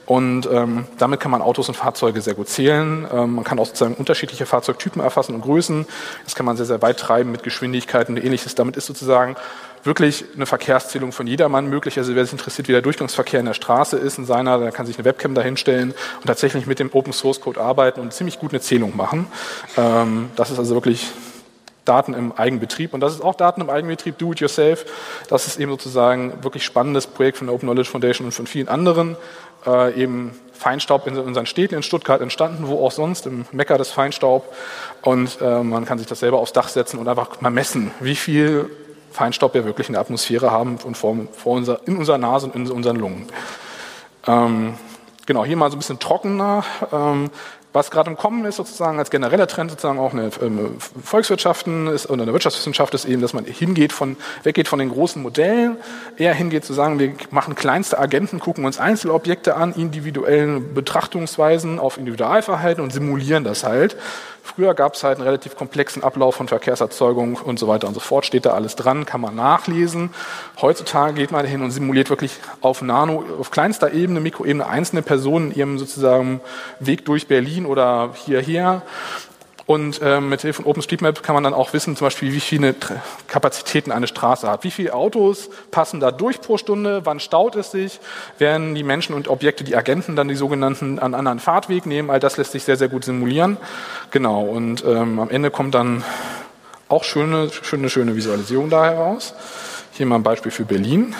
Und 0.06 0.48
ähm, 0.50 0.86
damit 0.98 1.20
kann 1.20 1.30
man 1.30 1.42
Autos 1.42 1.68
und 1.68 1.74
Fahrzeuge 1.74 2.20
sehr 2.20 2.34
gut 2.34 2.48
zählen. 2.48 3.06
Ähm, 3.12 3.34
man 3.34 3.44
kann 3.44 3.58
auch 3.58 3.66
sozusagen 3.66 3.94
unterschiedliche 3.94 4.46
Fahrzeugtypen 4.46 5.02
erfassen 5.02 5.34
und 5.34 5.42
Größen. 5.42 5.86
Das 6.24 6.34
kann 6.34 6.46
man 6.46 6.56
sehr, 6.56 6.66
sehr 6.66 6.82
weit 6.82 6.98
treiben 6.98 7.30
mit 7.30 7.42
Geschwindigkeiten 7.42 8.16
und 8.16 8.24
ähnliches. 8.24 8.54
Damit 8.54 8.76
ist 8.76 8.86
sozusagen 8.86 9.36
wirklich 9.84 10.24
eine 10.34 10.46
Verkehrszählung 10.46 11.12
von 11.12 11.26
jedermann 11.26 11.66
möglich. 11.66 11.98
Also 11.98 12.14
wer 12.14 12.24
sich 12.24 12.32
interessiert, 12.32 12.68
wie 12.68 12.72
der 12.72 12.82
Durchgangsverkehr 12.82 13.40
in 13.40 13.46
der 13.46 13.54
Straße 13.54 13.96
ist, 13.96 14.18
in 14.18 14.24
seiner, 14.24 14.58
der 14.58 14.72
kann 14.72 14.86
sich 14.86 14.96
eine 14.96 15.04
Webcam 15.04 15.34
dahinstellen 15.34 15.94
und 16.20 16.26
tatsächlich 16.26 16.66
mit 16.66 16.78
dem 16.78 16.92
Open 16.92 17.12
Source 17.12 17.40
Code 17.40 17.60
arbeiten 17.60 18.00
und 18.00 18.12
ziemlich 18.12 18.38
gut 18.38 18.52
eine 18.52 18.60
Zählung 18.60 18.96
machen. 18.96 19.26
Ähm, 19.76 20.30
das 20.36 20.50
ist 20.50 20.58
also 20.58 20.74
wirklich 20.74 21.12
Daten 21.84 22.14
im 22.14 22.32
Eigenbetrieb. 22.32 22.94
Und 22.94 23.00
das 23.00 23.14
ist 23.14 23.22
auch 23.22 23.34
Daten 23.34 23.60
im 23.60 23.70
Eigenbetrieb, 23.70 24.18
do 24.18 24.32
it 24.32 24.40
yourself. 24.40 24.86
Das 25.28 25.46
ist 25.46 25.60
eben 25.60 25.70
sozusagen 25.70 26.42
wirklich 26.42 26.64
spannendes 26.64 27.06
Projekt 27.06 27.38
von 27.38 27.46
der 27.46 27.54
Open 27.54 27.68
Knowledge 27.68 27.90
Foundation 27.90 28.26
und 28.26 28.32
von 28.32 28.46
vielen 28.46 28.68
anderen. 28.68 29.16
Äh, 29.66 30.00
eben 30.02 30.32
Feinstaub 30.52 31.06
in 31.06 31.18
unseren 31.18 31.46
Städten 31.46 31.74
in 31.74 31.82
Stuttgart 31.82 32.20
entstanden, 32.20 32.68
wo 32.68 32.84
auch 32.84 32.92
sonst, 32.92 33.26
im 33.26 33.44
Mecker 33.52 33.76
des 33.76 33.90
Feinstaub. 33.90 34.54
Und 35.02 35.38
äh, 35.40 35.62
man 35.62 35.84
kann 35.84 35.98
sich 35.98 36.06
das 36.06 36.20
selber 36.20 36.38
aufs 36.38 36.52
Dach 36.52 36.68
setzen 36.68 36.98
und 36.98 37.08
einfach 37.08 37.40
mal 37.40 37.50
messen, 37.50 37.90
wie 38.00 38.14
viel 38.14 38.70
Feinstaub 39.14 39.54
wir 39.54 39.64
wirklich 39.64 39.88
in 39.88 39.92
der 39.92 40.00
Atmosphäre 40.00 40.50
haben 40.50 40.76
und 40.84 40.96
vor, 40.96 41.16
vor 41.32 41.54
unser, 41.54 41.86
in 41.86 41.96
unserer 41.96 42.18
Nase 42.18 42.46
und 42.46 42.56
in 42.56 42.68
unseren 42.68 42.96
Lungen. 42.96 43.28
Ähm, 44.26 44.74
genau, 45.24 45.44
hier 45.44 45.56
mal 45.56 45.70
so 45.70 45.76
ein 45.76 45.78
bisschen 45.78 46.00
trockener. 46.00 46.64
Ähm, 46.92 47.30
was 47.72 47.90
gerade 47.92 48.10
im 48.10 48.16
Kommen 48.16 48.44
ist, 48.44 48.56
sozusagen 48.56 48.98
als 48.98 49.10
genereller 49.10 49.46
Trend, 49.46 49.70
sozusagen 49.70 49.98
auch 49.98 50.12
eine 50.12 50.30
ähm, 50.42 50.76
Volkswirtschaften 50.78 51.88
ist, 51.88 52.08
oder 52.10 52.22
eine 52.22 52.32
Wirtschaftswissenschaft 52.32 52.94
ist 52.94 53.04
eben, 53.04 53.22
dass 53.22 53.32
man 53.32 53.44
hingeht 53.44 53.92
von, 53.92 54.16
weggeht 54.42 54.66
von 54.66 54.80
den 54.80 54.90
großen 54.90 55.22
Modellen, 55.22 55.76
eher 56.16 56.34
hingeht 56.34 56.64
zu 56.64 56.72
sagen, 56.72 56.98
wir 56.98 57.14
machen 57.30 57.54
kleinste 57.54 57.98
Agenten, 57.98 58.40
gucken 58.40 58.64
uns 58.64 58.78
Einzelobjekte 58.78 59.56
an, 59.56 59.74
individuellen 59.74 60.74
Betrachtungsweisen 60.74 61.78
auf 61.78 61.98
Individualverhalten 61.98 62.82
und 62.82 62.92
simulieren 62.92 63.44
das 63.44 63.64
halt. 63.64 63.96
Früher 64.46 64.74
gab 64.74 64.92
es 64.92 65.02
halt 65.02 65.16
einen 65.16 65.26
relativ 65.26 65.56
komplexen 65.56 66.04
Ablauf 66.04 66.34
von 66.34 66.48
Verkehrserzeugung 66.48 67.36
und 67.36 67.58
so 67.58 67.66
weiter 67.66 67.88
und 67.88 67.94
so 67.94 68.00
fort. 68.00 68.26
Steht 68.26 68.44
da 68.44 68.50
alles 68.50 68.76
dran, 68.76 69.06
kann 69.06 69.22
man 69.22 69.34
nachlesen. 69.34 70.10
Heutzutage 70.60 71.14
geht 71.14 71.32
man 71.32 71.46
hin 71.46 71.62
und 71.62 71.70
simuliert 71.70 72.10
wirklich 72.10 72.38
auf 72.60 72.82
Nano, 72.82 73.24
auf 73.40 73.50
kleinster 73.50 73.92
Ebene, 73.92 74.20
Mikroebene 74.20 74.66
einzelne 74.66 75.00
Personen 75.00 75.50
in 75.50 75.56
ihrem 75.56 75.78
sozusagen 75.78 76.42
Weg 76.78 77.06
durch 77.06 77.26
Berlin 77.26 77.64
oder 77.64 78.10
hierher 78.14 78.82
und 79.66 80.02
äh, 80.02 80.20
mit 80.20 80.42
Hilfe 80.42 80.62
von 80.62 80.70
OpenStreetMap 80.70 81.22
kann 81.22 81.34
man 81.34 81.42
dann 81.42 81.54
auch 81.54 81.72
wissen, 81.72 81.96
zum 81.96 82.06
Beispiel, 82.06 82.32
wie 82.32 82.40
viele 82.40 82.74
Kapazitäten 83.28 83.92
eine 83.92 84.06
Straße 84.06 84.48
hat. 84.48 84.62
Wie 84.62 84.70
viele 84.70 84.92
Autos 84.92 85.48
passen 85.70 86.00
da 86.00 86.10
durch 86.10 86.42
pro 86.42 86.58
Stunde? 86.58 87.06
Wann 87.06 87.18
staut 87.18 87.56
es 87.56 87.70
sich? 87.70 87.98
Werden 88.38 88.74
die 88.74 88.82
Menschen 88.82 89.14
und 89.14 89.28
Objekte, 89.28 89.64
die 89.64 89.74
Agenten, 89.74 90.16
dann 90.16 90.28
die 90.28 90.34
sogenannten 90.34 90.98
an 90.98 91.14
anderen 91.14 91.38
Fahrtweg 91.38 91.86
nehmen? 91.86 92.10
All 92.10 92.20
das 92.20 92.36
lässt 92.36 92.52
sich 92.52 92.64
sehr, 92.64 92.76
sehr 92.76 92.88
gut 92.88 93.04
simulieren. 93.04 93.56
Genau. 94.10 94.42
Und 94.42 94.84
ähm, 94.84 95.18
am 95.18 95.30
Ende 95.30 95.50
kommt 95.50 95.74
dann 95.74 96.04
auch 96.88 97.04
schöne, 97.04 97.50
schöne, 97.50 97.88
schöne 97.88 98.14
Visualisierung 98.16 98.68
da 98.68 98.84
heraus. 98.84 99.32
Hier 99.92 100.04
mal 100.04 100.16
ein 100.16 100.22
Beispiel 100.22 100.52
für 100.52 100.64
Berlin. 100.64 101.14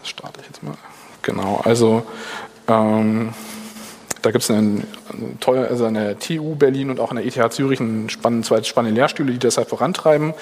Das 0.00 0.08
starte 0.08 0.40
ich 0.40 0.46
jetzt 0.46 0.62
mal. 0.62 0.76
Genau. 1.20 1.60
Also 1.64 2.06
ähm, 2.66 3.34
da 4.24 4.30
gibt 4.30 4.42
es 4.42 4.50
eine, 4.50 4.82
eine, 5.46 5.68
also 5.68 5.84
eine 5.84 6.18
TU 6.18 6.54
Berlin 6.54 6.88
und 6.88 6.98
auch 6.98 7.10
an 7.10 7.16
der 7.16 7.26
ETH 7.26 7.52
Zürich 7.52 7.78
einen 7.78 8.08
spannenden, 8.08 8.42
zwei 8.42 8.62
spannende 8.62 8.98
Lehrstühle, 8.98 9.32
die 9.32 9.38
das 9.38 9.58
halt 9.58 9.68
vorantreiben, 9.68 10.32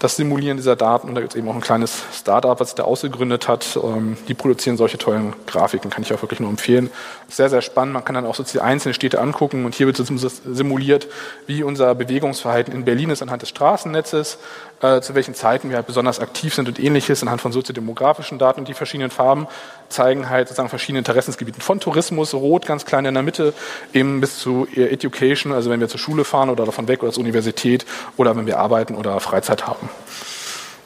das 0.00 0.16
Simulieren 0.16 0.56
dieser 0.56 0.74
Daten. 0.74 1.08
Und 1.08 1.14
da 1.14 1.20
gibt 1.20 1.32
es 1.32 1.38
eben 1.38 1.48
auch 1.48 1.54
ein 1.54 1.60
kleines 1.60 2.02
Startup, 2.12 2.58
was 2.58 2.70
sich 2.70 2.74
da 2.74 2.82
ausgegründet 2.82 3.46
hat. 3.46 3.78
Ähm, 3.82 4.16
die 4.26 4.34
produzieren 4.34 4.76
solche 4.76 4.98
tollen 4.98 5.34
Grafiken, 5.46 5.88
kann 5.88 6.02
ich 6.02 6.12
auch 6.12 6.20
wirklich 6.20 6.40
nur 6.40 6.50
empfehlen. 6.50 6.90
Sehr, 7.28 7.48
sehr 7.48 7.62
spannend. 7.62 7.94
Man 7.94 8.04
kann 8.04 8.16
dann 8.16 8.26
auch 8.26 8.34
so 8.34 8.42
die 8.42 8.60
einzelnen 8.60 8.94
Städte 8.94 9.20
angucken 9.20 9.64
und 9.64 9.76
hier 9.76 9.86
wird 9.86 9.96
simuliert, 9.96 11.06
wie 11.46 11.62
unser 11.62 11.94
Bewegungsverhalten 11.94 12.74
in 12.74 12.84
Berlin 12.84 13.10
ist 13.10 13.22
anhand 13.22 13.42
des 13.42 13.50
Straßennetzes, 13.50 14.38
äh, 14.82 15.00
zu 15.00 15.14
welchen 15.14 15.34
Zeiten 15.34 15.70
wir 15.70 15.76
halt 15.76 15.86
besonders 15.86 16.20
aktiv 16.20 16.54
sind 16.54 16.68
und 16.68 16.78
ähnliches 16.78 17.22
anhand 17.22 17.40
von 17.40 17.52
soziodemografischen 17.52 18.38
Daten 18.38 18.60
und 18.60 18.68
die 18.68 18.74
verschiedenen 18.74 19.10
Farben 19.10 19.46
zeigen 19.88 20.28
halt 20.28 20.48
sozusagen 20.48 20.68
verschiedene 20.68 20.98
Interessensgebieten 20.98 21.62
von 21.62 21.80
Tourismus, 21.80 22.34
rot 22.34 22.66
ganz 22.66 22.84
klein 22.84 23.04
in 23.04 23.14
der 23.14 23.22
Mitte, 23.22 23.54
eben 23.92 24.20
bis 24.20 24.38
zu 24.38 24.66
Education, 24.74 25.52
also 25.52 25.70
wenn 25.70 25.80
wir 25.80 25.88
zur 25.88 26.00
Schule 26.00 26.24
fahren 26.24 26.50
oder 26.50 26.64
davon 26.66 26.88
weg 26.88 27.02
oder 27.02 27.12
zur 27.12 27.22
Universität 27.22 27.86
oder 28.16 28.36
wenn 28.36 28.46
wir 28.46 28.58
arbeiten 28.58 28.94
oder 28.94 29.20
Freizeit 29.20 29.66
haben. 29.66 29.88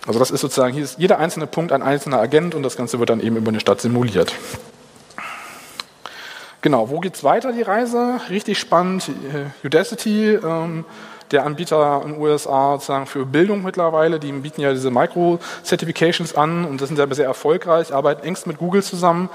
Also 0.06 0.18
das 0.18 0.30
ist 0.30 0.40
sozusagen, 0.40 0.72
hier 0.72 0.84
ist 0.84 0.98
jeder 0.98 1.18
einzelne 1.18 1.46
Punkt 1.46 1.72
ein 1.72 1.82
einzelner 1.82 2.20
Agent 2.20 2.54
und 2.54 2.62
das 2.62 2.76
Ganze 2.76 2.98
wird 2.98 3.10
dann 3.10 3.20
eben 3.20 3.36
über 3.36 3.48
eine 3.48 3.60
Stadt 3.60 3.80
simuliert. 3.80 4.32
Genau, 6.60 6.90
wo 6.90 7.00
geht's 7.00 7.22
weiter, 7.24 7.52
die 7.52 7.62
Reise? 7.62 8.20
Richtig 8.28 8.58
spannend, 8.58 9.08
äh, 9.08 9.66
Udacity, 9.66 10.34
ähm, 10.34 10.84
der 11.30 11.44
Anbieter 11.44 12.02
in 12.04 12.12
den 12.12 12.20
USA 12.20 12.74
sozusagen 12.74 13.06
für 13.06 13.26
Bildung 13.26 13.62
mittlerweile. 13.62 14.18
Die 14.20 14.32
bieten 14.32 14.60
ja 14.60 14.72
diese 14.72 14.90
Micro-Certifications 14.90 16.34
an 16.34 16.64
und 16.64 16.80
das 16.80 16.88
sind 16.88 16.98
ja 16.98 17.06
sehr 17.14 17.26
erfolgreich, 17.26 17.92
arbeiten 17.94 18.26
engst 18.26 18.46
mit 18.46 18.58
Google 18.58 18.82
zusammen. 18.82 19.28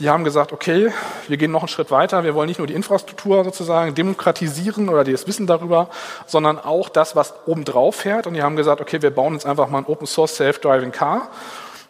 Die 0.00 0.08
haben 0.08 0.24
gesagt, 0.24 0.52
okay, 0.52 0.92
wir 1.26 1.36
gehen 1.36 1.50
noch 1.50 1.62
einen 1.62 1.68
Schritt 1.68 1.90
weiter. 1.90 2.22
Wir 2.24 2.34
wollen 2.34 2.48
nicht 2.48 2.58
nur 2.58 2.66
die 2.66 2.74
Infrastruktur 2.74 3.44
sozusagen 3.44 3.94
demokratisieren 3.94 4.88
oder 4.88 5.04
das 5.04 5.26
Wissen 5.26 5.46
darüber, 5.46 5.88
sondern 6.26 6.58
auch 6.58 6.88
das, 6.88 7.16
was 7.16 7.34
obendrauf 7.46 7.96
fährt. 7.96 8.26
Und 8.26 8.34
die 8.34 8.42
haben 8.42 8.56
gesagt, 8.56 8.80
okay, 8.80 9.02
wir 9.02 9.10
bauen 9.10 9.34
jetzt 9.34 9.46
einfach 9.46 9.68
mal 9.68 9.78
ein 9.78 9.86
Open 9.86 10.06
Source 10.06 10.36
Self-Driving 10.36 10.92
Car 10.92 11.28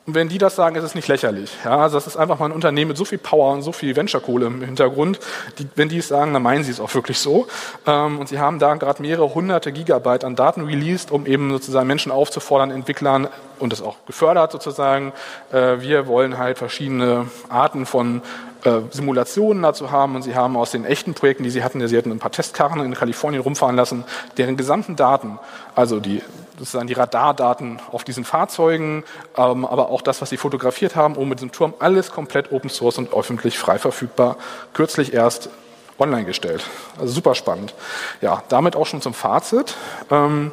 und 0.08 0.14
wenn 0.14 0.30
die 0.30 0.38
das 0.38 0.56
sagen, 0.56 0.74
ist 0.74 0.84
es 0.84 0.94
nicht 0.94 1.06
lächerlich. 1.06 1.52
Ja, 1.66 1.80
also 1.80 1.98
das 1.98 2.06
ist 2.06 2.16
einfach 2.16 2.38
mal 2.38 2.46
ein 2.46 2.52
Unternehmen 2.52 2.88
mit 2.88 2.96
so 2.96 3.04
viel 3.04 3.18
Power 3.18 3.52
und 3.52 3.60
so 3.60 3.72
viel 3.72 3.94
Venture-Kohle 3.94 4.46
im 4.46 4.62
Hintergrund. 4.62 5.20
Die, 5.58 5.68
wenn 5.74 5.90
die 5.90 5.98
es 5.98 6.08
sagen, 6.08 6.32
dann 6.32 6.42
meinen 6.42 6.64
sie 6.64 6.70
es 6.70 6.80
auch 6.80 6.94
wirklich 6.94 7.18
so. 7.18 7.46
Ähm, 7.86 8.18
und 8.18 8.26
sie 8.26 8.38
haben 8.38 8.58
da 8.58 8.74
gerade 8.76 9.02
mehrere 9.02 9.34
hunderte 9.34 9.70
Gigabyte 9.70 10.24
an 10.24 10.34
Daten 10.34 10.64
released, 10.64 11.10
um 11.10 11.26
eben 11.26 11.50
sozusagen 11.50 11.86
Menschen 11.86 12.10
aufzufordern, 12.10 12.70
Entwicklern 12.70 13.28
und 13.58 13.70
das 13.70 13.82
auch 13.82 13.96
gefördert 14.06 14.50
sozusagen. 14.50 15.12
Äh, 15.52 15.82
wir 15.82 16.06
wollen 16.06 16.38
halt 16.38 16.56
verschiedene 16.56 17.26
Arten 17.50 17.84
von 17.84 18.22
äh, 18.64 18.80
Simulationen 18.90 19.62
dazu 19.62 19.90
haben 19.90 20.16
und 20.16 20.22
sie 20.22 20.34
haben 20.34 20.56
aus 20.56 20.70
den 20.70 20.86
echten 20.86 21.12
Projekten, 21.12 21.42
die 21.42 21.50
sie 21.50 21.62
hatten, 21.62 21.86
sie 21.86 21.98
hatten 21.98 22.12
ein 22.12 22.18
paar 22.18 22.32
Testkarren 22.32 22.80
in 22.80 22.94
Kalifornien 22.94 23.42
rumfahren 23.42 23.76
lassen, 23.76 24.04
deren 24.38 24.56
gesamten 24.56 24.96
Daten, 24.96 25.38
also 25.74 26.00
die 26.00 26.22
sozusagen 26.58 26.86
die 26.86 26.94
Radardaten 26.94 27.80
auf 27.92 28.04
diesen 28.04 28.24
Fahrzeugen, 28.24 29.04
ähm, 29.36 29.64
aber 29.64 29.90
auch 29.90 30.02
das, 30.02 30.20
was 30.20 30.30
sie 30.30 30.36
fotografiert 30.36 30.96
haben, 30.96 31.16
oben 31.16 31.30
mit 31.30 31.38
diesem 31.38 31.52
Turm, 31.52 31.74
alles 31.78 32.10
komplett 32.10 32.52
Open 32.52 32.70
Source 32.70 32.98
und 32.98 33.12
öffentlich 33.12 33.58
frei 33.58 33.78
verfügbar. 33.78 34.36
Kürzlich 34.72 35.12
erst 35.12 35.50
online 35.98 36.24
gestellt. 36.24 36.62
Also 36.98 37.12
super 37.12 37.34
spannend. 37.34 37.74
Ja, 38.20 38.42
damit 38.48 38.76
auch 38.76 38.86
schon 38.86 39.00
zum 39.00 39.14
Fazit. 39.14 39.74
Ähm, 40.10 40.52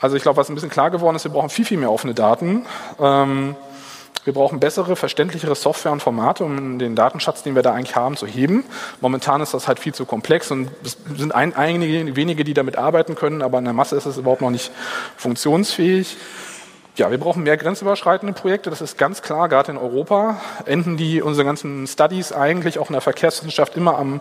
also 0.00 0.16
ich 0.16 0.22
glaube, 0.22 0.36
was 0.36 0.48
ein 0.48 0.54
bisschen 0.54 0.70
klar 0.70 0.90
geworden 0.90 1.16
ist, 1.16 1.24
wir 1.24 1.32
brauchen 1.32 1.50
viel, 1.50 1.64
viel 1.64 1.78
mehr 1.78 1.90
offene 1.90 2.14
Daten. 2.14 2.66
Ähm, 3.00 3.56
wir 4.28 4.34
brauchen 4.34 4.60
bessere, 4.60 4.94
verständlichere 4.94 5.54
Software 5.54 5.90
und 5.90 6.02
Formate, 6.02 6.44
um 6.44 6.78
den 6.78 6.94
Datenschatz, 6.94 7.42
den 7.42 7.54
wir 7.54 7.62
da 7.62 7.72
eigentlich 7.72 7.96
haben, 7.96 8.14
zu 8.14 8.26
heben. 8.26 8.62
Momentan 9.00 9.40
ist 9.40 9.54
das 9.54 9.66
halt 9.66 9.78
viel 9.78 9.94
zu 9.94 10.04
komplex 10.04 10.50
und 10.50 10.68
es 10.84 10.98
sind 11.16 11.34
ein, 11.34 11.56
einige 11.56 12.14
wenige, 12.14 12.44
die 12.44 12.52
damit 12.52 12.76
arbeiten 12.76 13.14
können, 13.14 13.40
aber 13.40 13.56
in 13.56 13.64
der 13.64 13.72
Masse 13.72 13.96
ist 13.96 14.04
es 14.04 14.18
überhaupt 14.18 14.42
noch 14.42 14.50
nicht 14.50 14.70
funktionsfähig. 15.16 16.18
Ja, 16.96 17.10
wir 17.10 17.16
brauchen 17.16 17.42
mehr 17.42 17.56
grenzüberschreitende 17.56 18.34
Projekte, 18.34 18.68
das 18.68 18.82
ist 18.82 18.98
ganz 18.98 19.22
klar, 19.22 19.48
gerade 19.48 19.72
in 19.72 19.78
Europa 19.78 20.42
enden 20.66 20.98
die 20.98 21.22
unsere 21.22 21.46
ganzen 21.46 21.86
Studies 21.86 22.30
eigentlich 22.30 22.78
auch 22.78 22.90
in 22.90 22.92
der 22.92 23.00
Verkehrswissenschaft 23.00 23.78
immer 23.78 23.96
am 23.96 24.20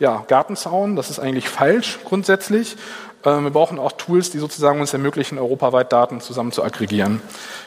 ja, 0.00 0.24
Gartenzaun. 0.26 0.96
Das 0.96 1.10
ist 1.10 1.20
eigentlich 1.20 1.48
falsch 1.48 2.00
grundsätzlich. 2.04 2.76
Ähm, 3.24 3.44
wir 3.44 3.50
brauchen 3.50 3.78
auch 3.78 3.92
Tools, 3.92 4.30
die 4.30 4.38
sozusagen 4.38 4.80
uns 4.80 4.92
ermöglichen, 4.92 5.38
europaweit 5.38 5.92
Daten 5.92 6.20
zusammen 6.20 6.52
zu 6.52 6.62
aggregieren. 6.62 7.22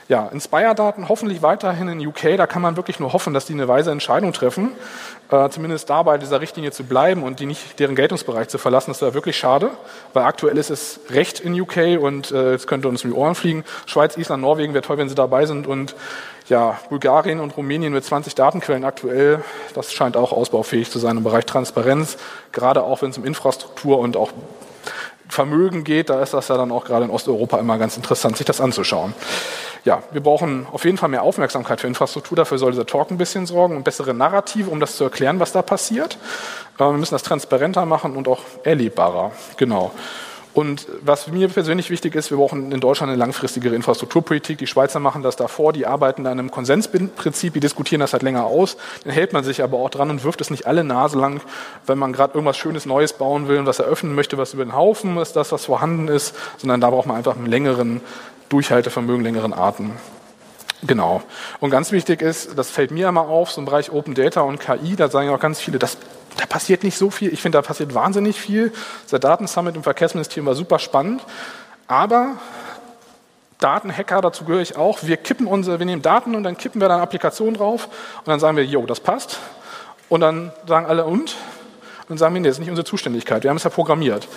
Ja, 0.08 0.28
Inspire-Daten 0.28 1.10
hoffentlich 1.10 1.41
weiterhin 1.41 1.88
in 1.89 2.06
UK. 2.06 2.38
Da 2.38 2.48
kann 2.48 2.62
man 2.62 2.78
wirklich 2.78 3.00
nur 3.00 3.13
hoffen, 3.13 3.34
dass 3.34 3.46
die 3.46 3.54
eine 3.54 3.67
weise 3.67 3.91
Entscheidung 3.91 4.32
treffen, 4.34 4.72
äh, 5.32 5.50
zumindest 5.50 5.89
dabei 5.89 6.17
dieser 6.17 6.39
Richtlinie 6.39 6.72
zu 6.72 6.84
bleiben 6.84 7.24
und 7.24 7.39
die 7.39 7.46
nicht 7.46 7.80
deren 7.80 7.96
Geltungsbereich 7.96 8.48
zu 8.48 8.58
verlassen. 8.58 8.91
Das 8.91 9.02
wäre 9.02 9.13
wirklich 9.13 9.38
schade, 9.38 9.72
weil 10.13 10.24
aktuell 10.24 10.58
ist 10.58 10.70
es 10.70 11.00
Recht 11.10 11.39
in 11.39 11.60
UK 11.60 12.00
und 12.00 12.32
äh, 12.32 12.54
es 12.54 12.67
könnte 12.67 12.88
uns 12.88 13.04
um 13.04 13.12
die 13.12 13.17
Ohren 13.17 13.36
fliegen. 13.36 13.65
Schweiz, 13.86 14.17
Island, 14.17 14.41
Norwegen 14.41 14.74
wäre 14.74 14.84
toll, 14.84 14.98
wenn 14.98 15.10
sie 15.10 15.15
dabei 15.15 15.46
sind 15.46 15.67
und 15.67 15.96
ja, 16.48 16.80
Bulgarien 16.89 17.41
und 17.41 17.58
Rumänien 17.58 17.91
mit 17.91 18.06
20 18.06 18.34
Datenquellen 18.34 18.86
aktuell, 18.86 19.43
das 19.74 19.91
scheint 19.91 20.15
auch 20.15 20.32
ausbaufähig 20.32 20.89
zu 20.89 20.98
sein 20.98 21.17
im 21.17 21.24
Bereich 21.24 21.46
Transparenz, 21.46 22.17
gerade 22.54 22.84
auch 22.84 23.02
wenn 23.02 23.10
es 23.10 23.17
um 23.17 23.26
Infrastruktur 23.26 24.00
und 24.00 24.15
auch 24.15 24.32
Vermögen 25.29 25.83
geht, 25.83 26.09
da 26.09 26.21
ist 26.21 26.33
das 26.33 26.47
ja 26.47 26.57
dann 26.57 26.71
auch 26.71 26.85
gerade 26.85 27.05
in 27.05 27.11
Osteuropa 27.11 27.59
immer 27.59 27.77
ganz 27.77 27.97
interessant, 27.97 28.37
sich 28.37 28.45
das 28.45 28.61
anzuschauen. 28.61 29.13
Ja, 29.83 30.03
wir 30.11 30.21
brauchen 30.21 30.67
auf 30.71 30.85
jeden 30.85 30.97
Fall 30.97 31.09
mehr 31.09 31.23
Aufmerksamkeit 31.23 31.81
für 31.81 31.87
Infrastruktur. 31.87 32.35
Dafür 32.35 32.57
soll 32.57 32.71
dieser 32.71 32.85
Talk 32.85 33.11
ein 33.11 33.17
bisschen 33.17 33.45
sorgen 33.45 33.75
und 33.75 33.83
bessere 33.83 34.13
Narrative, 34.13 34.69
um 34.69 34.79
das 34.79 34.97
zu 34.97 35.03
erklären, 35.03 35.39
was 35.39 35.51
da 35.51 35.61
passiert. 35.61 36.17
Äh, 36.77 36.83
wir 36.83 36.91
müssen 36.93 37.15
das 37.15 37.23
transparenter 37.23 37.85
machen 37.85 38.15
und 38.15 38.27
auch 38.27 38.41
erlebbarer. 38.63 39.31
Genau. 39.57 39.91
Und 40.58 40.88
was 41.02 41.28
mir 41.28 41.50
persönlich 41.50 41.91
wichtig 41.91 42.15
ist, 42.15 42.32
wir 42.32 42.38
brauchen 42.39 42.72
in 42.72 42.80
Deutschland 42.80 43.12
eine 43.12 43.20
langfristigere 43.20 43.76
Infrastrukturpolitik. 43.76 44.58
Die 44.58 44.65
Schweizer 44.65 45.00
machen 45.00 45.22
das 45.22 45.36
davor, 45.36 45.72
die 45.72 45.86
arbeiten 45.86 46.26
an 46.26 46.39
einem 46.39 46.50
Konsensprinzip, 46.50 47.54
die 47.54 47.60
diskutieren 47.60 48.00
das 48.00 48.13
halt 48.13 48.24
länger 48.24 48.46
aus. 48.46 48.76
Dann 49.04 49.13
hält 49.13 49.34
man 49.34 49.43
sich 49.43 49.62
aber 49.62 49.78
auch 49.78 49.91
dran 49.91 50.10
und 50.10 50.24
wirft 50.24 50.41
es 50.41 50.50
nicht 50.50 50.65
alle 50.65 50.84
Nase 50.84 51.20
lang, 51.20 51.41
wenn 51.86 52.00
man 52.00 52.12
gerade 52.12 52.34
irgendwas 52.34 52.58
Schönes 52.58 52.88
Neues 52.88 53.13
bauen 53.13 53.48
will 53.48 53.60
und 53.60 53.67
was 53.67 53.78
eröffnen 53.78 54.15
möchte, 54.15 54.39
was 54.39 54.56
über 54.56 54.65
den 54.65 54.74
Haufen 54.74 55.15
ist, 55.17 55.36
das, 55.36 55.52
was 55.52 55.65
vorhanden 55.65 56.08
ist, 56.08 56.34
sondern 56.58 56.82
da 56.82 56.89
braucht 56.89 57.06
man 57.06 57.17
einfach 57.17 57.36
einen 57.36 57.46
längeren 57.46 58.02
Durchhaltevermögen, 58.50 59.24
längeren 59.24 59.54
Atem. 59.54 59.91
Genau. 60.83 61.23
Und 61.59 61.71
ganz 61.71 61.91
wichtig 61.91 62.21
ist, 62.21 62.57
das 62.57 62.69
fällt 62.69 62.91
mir 62.91 63.09
immer 63.09 63.27
auf, 63.27 63.51
so 63.51 63.61
im 63.61 63.65
Bereich 63.65 63.91
Open 63.91 64.13
Data 64.13 64.41
und 64.41 64.59
KI, 64.59 64.95
da 64.95 65.09
sagen 65.09 65.27
ja 65.27 65.35
auch 65.35 65.39
ganz 65.39 65.59
viele, 65.59 65.79
das 65.79 65.97
da 66.37 66.45
passiert 66.45 66.83
nicht 66.83 66.97
so 66.97 67.09
viel. 67.09 67.33
Ich 67.33 67.41
finde, 67.41 67.57
da 67.57 67.61
passiert 67.63 67.95
wahnsinnig 67.95 68.39
viel. 68.39 68.71
Der 69.11 69.19
Datensummit 69.19 69.75
im 69.75 69.83
Verkehrsministerium 69.83 70.45
war 70.45 70.55
super 70.55 70.77
spannend. 70.77 71.23
Aber 71.87 72.37
Datenhacker, 73.59 74.21
dazu 74.21 74.45
gehöre 74.45 74.61
ich 74.61 74.75
auch, 74.75 74.99
wir 75.01 75.17
kippen 75.17 75.47
unsere, 75.47 75.79
wir 75.79 75.85
nehmen 75.85 76.03
Daten 76.03 76.35
und 76.35 76.43
dann 76.43 76.57
kippen 76.57 76.79
wir 76.79 76.87
da 76.87 76.95
eine 76.95 77.03
Applikation 77.03 77.55
drauf 77.55 77.87
und 78.19 78.27
dann 78.27 78.39
sagen 78.39 78.55
wir, 78.55 78.65
jo, 78.65 78.85
das 78.85 78.99
passt. 78.99 79.39
Und 80.09 80.21
dann 80.21 80.51
sagen 80.67 80.85
alle 80.85 81.05
und? 81.05 81.35
Und 82.01 82.09
dann 82.09 82.17
sagen 82.19 82.35
wir, 82.35 82.41
nee, 82.41 82.47
das 82.47 82.57
ist 82.57 82.59
nicht 82.59 82.69
unsere 82.69 82.85
Zuständigkeit, 82.85 83.43
wir 83.43 83.49
haben 83.49 83.57
es 83.57 83.63
ja 83.63 83.71
programmiert. 83.71 84.27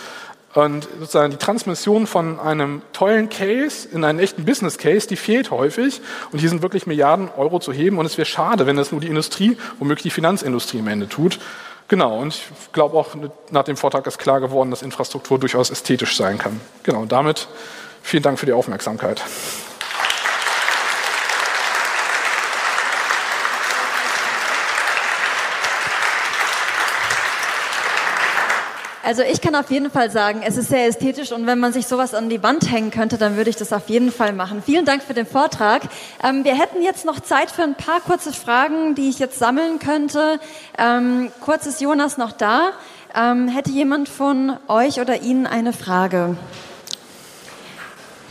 Und 0.52 0.88
sozusagen 0.98 1.30
die 1.30 1.36
Transmission 1.36 2.08
von 2.08 2.40
einem 2.40 2.82
tollen 2.92 3.28
Case 3.28 3.88
in 3.88 4.02
einen 4.02 4.18
echten 4.18 4.44
Business 4.44 4.78
Case, 4.78 5.06
die 5.06 5.14
fehlt 5.16 5.52
häufig. 5.52 6.00
Und 6.32 6.40
hier 6.40 6.48
sind 6.48 6.62
wirklich 6.62 6.86
Milliarden 6.86 7.30
Euro 7.36 7.60
zu 7.60 7.72
heben. 7.72 7.98
Und 7.98 8.06
es 8.06 8.18
wäre 8.18 8.26
schade, 8.26 8.66
wenn 8.66 8.76
das 8.76 8.90
nur 8.90 9.00
die 9.00 9.06
Industrie, 9.06 9.56
womöglich 9.78 10.02
die 10.02 10.10
Finanzindustrie 10.10 10.80
am 10.80 10.88
Ende 10.88 11.08
tut. 11.08 11.38
Genau, 11.86 12.18
und 12.18 12.34
ich 12.34 12.72
glaube 12.72 12.96
auch 12.96 13.08
nach 13.50 13.64
dem 13.64 13.76
Vortrag 13.76 14.06
ist 14.06 14.18
klar 14.18 14.40
geworden, 14.40 14.70
dass 14.70 14.82
Infrastruktur 14.82 15.38
durchaus 15.38 15.70
ästhetisch 15.70 16.16
sein 16.16 16.38
kann. 16.38 16.60
Genau, 16.82 17.04
damit 17.04 17.48
vielen 18.02 18.22
Dank 18.22 18.38
für 18.38 18.46
die 18.46 18.52
Aufmerksamkeit. 18.52 19.22
Also 29.02 29.22
ich 29.22 29.40
kann 29.40 29.54
auf 29.54 29.70
jeden 29.70 29.90
Fall 29.90 30.10
sagen, 30.10 30.42
es 30.44 30.58
ist 30.58 30.68
sehr 30.68 30.86
ästhetisch 30.86 31.32
und 31.32 31.46
wenn 31.46 31.58
man 31.58 31.72
sich 31.72 31.86
sowas 31.86 32.12
an 32.12 32.28
die 32.28 32.42
Wand 32.42 32.70
hängen 32.70 32.90
könnte, 32.90 33.16
dann 33.16 33.36
würde 33.36 33.48
ich 33.48 33.56
das 33.56 33.72
auf 33.72 33.88
jeden 33.88 34.12
Fall 34.12 34.34
machen. 34.34 34.62
Vielen 34.62 34.84
Dank 34.84 35.02
für 35.02 35.14
den 35.14 35.26
Vortrag. 35.26 35.82
Ähm, 36.22 36.44
wir 36.44 36.54
hätten 36.54 36.82
jetzt 36.82 37.06
noch 37.06 37.18
Zeit 37.20 37.50
für 37.50 37.62
ein 37.62 37.74
paar 37.74 38.00
kurze 38.00 38.34
Fragen, 38.34 38.94
die 38.94 39.08
ich 39.08 39.18
jetzt 39.18 39.38
sammeln 39.38 39.78
könnte. 39.78 40.38
Ähm, 40.76 41.32
kurz 41.40 41.64
ist 41.64 41.80
Jonas 41.80 42.18
noch 42.18 42.32
da. 42.32 42.72
Ähm, 43.14 43.48
hätte 43.48 43.70
jemand 43.70 44.10
von 44.10 44.58
euch 44.68 45.00
oder 45.00 45.22
Ihnen 45.22 45.46
eine 45.46 45.72
Frage? 45.72 46.36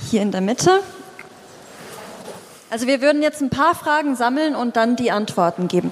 Hier 0.09 0.21
in 0.21 0.31
der 0.31 0.41
Mitte. 0.41 0.81
Also 2.69 2.85
wir 2.85 3.01
würden 3.01 3.23
jetzt 3.23 3.41
ein 3.41 3.49
paar 3.49 3.73
Fragen 3.73 4.15
sammeln 4.15 4.55
und 4.55 4.75
dann 4.75 4.95
die 4.95 5.09
Antworten 5.09 5.67
geben. 5.67 5.91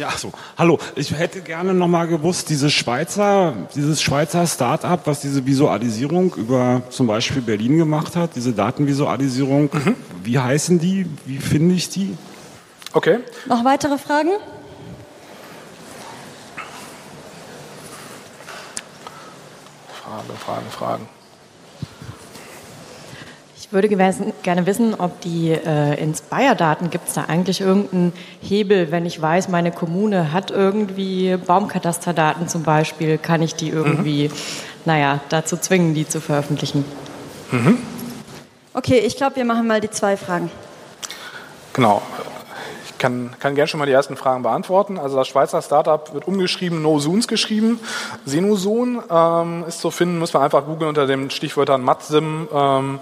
Ja, 0.00 0.10
so. 0.12 0.32
Hallo, 0.56 0.78
ich 0.96 1.12
hätte 1.12 1.42
gerne 1.42 1.74
noch 1.74 1.86
mal 1.86 2.06
gewusst, 2.06 2.48
diese 2.48 2.70
Schweizer, 2.70 3.52
dieses 3.74 4.00
Schweizer 4.00 4.46
Start-up, 4.46 5.06
was 5.06 5.20
diese 5.20 5.44
Visualisierung 5.44 6.32
über 6.36 6.80
zum 6.88 7.06
Beispiel 7.06 7.42
Berlin 7.42 7.76
gemacht 7.76 8.16
hat, 8.16 8.34
diese 8.34 8.54
Datenvisualisierung, 8.54 9.68
mhm. 9.70 9.96
wie 10.24 10.38
heißen 10.38 10.78
die? 10.78 11.04
Wie 11.26 11.36
finde 11.36 11.74
ich 11.74 11.90
die? 11.90 12.16
Okay. 12.94 13.18
Noch 13.44 13.62
weitere 13.62 13.98
Fragen? 13.98 14.30
Fragen, 20.02 20.38
Fragen, 20.38 20.70
Fragen. 20.70 21.19
Ich 23.70 23.72
würde 23.72 23.86
gerne 23.88 24.66
wissen, 24.66 24.96
ob 24.98 25.20
die 25.20 25.52
äh, 25.52 25.94
Inspire-Daten, 25.94 26.90
gibt 26.90 27.06
es 27.06 27.14
da 27.14 27.26
eigentlich 27.28 27.60
irgendeinen 27.60 28.12
Hebel, 28.42 28.90
wenn 28.90 29.06
ich 29.06 29.22
weiß, 29.22 29.46
meine 29.46 29.70
Kommune 29.70 30.32
hat 30.32 30.50
irgendwie 30.50 31.36
Baumkatasterdaten 31.36 32.48
zum 32.48 32.64
Beispiel, 32.64 33.16
kann 33.16 33.42
ich 33.42 33.54
die 33.54 33.68
irgendwie, 33.68 34.26
mhm. 34.26 34.32
naja, 34.86 35.20
dazu 35.28 35.56
zwingen, 35.56 35.94
die 35.94 36.04
zu 36.04 36.20
veröffentlichen? 36.20 36.84
Mhm. 37.52 37.78
Okay, 38.74 38.98
ich 38.98 39.16
glaube, 39.16 39.36
wir 39.36 39.44
machen 39.44 39.68
mal 39.68 39.80
die 39.80 39.90
zwei 39.90 40.16
Fragen. 40.16 40.50
Genau. 41.72 42.02
Ich 42.86 42.98
kann, 42.98 43.30
kann 43.38 43.54
gerne 43.54 43.68
schon 43.68 43.78
mal 43.78 43.86
die 43.86 43.92
ersten 43.92 44.16
Fragen 44.16 44.42
beantworten. 44.42 44.98
Also 44.98 45.16
das 45.16 45.28
Schweizer 45.28 45.62
Startup 45.62 46.12
wird 46.12 46.26
umgeschrieben, 46.26 46.82
No 46.82 46.98
Soons 46.98 47.28
geschrieben. 47.28 47.78
Senoson 48.26 49.00
ähm, 49.08 49.64
ist 49.68 49.80
zu 49.80 49.92
finden, 49.92 50.18
muss 50.18 50.32
man 50.32 50.42
einfach 50.42 50.66
googeln 50.66 50.88
unter 50.88 51.06
den 51.06 51.30
Stichwörtern 51.30 51.82
Matsim. 51.82 52.48
Ähm, 52.52 52.98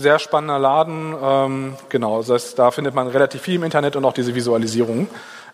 sehr 0.00 0.18
spannender 0.18 0.58
Laden. 0.58 1.14
Ähm, 1.22 1.76
genau, 1.88 2.18
das 2.18 2.30
heißt, 2.30 2.58
da 2.58 2.70
findet 2.70 2.94
man 2.94 3.08
relativ 3.08 3.42
viel 3.42 3.56
im 3.56 3.64
Internet 3.64 3.96
und 3.96 4.04
auch 4.04 4.12
diese 4.12 4.34
Visualisierung. 4.34 5.08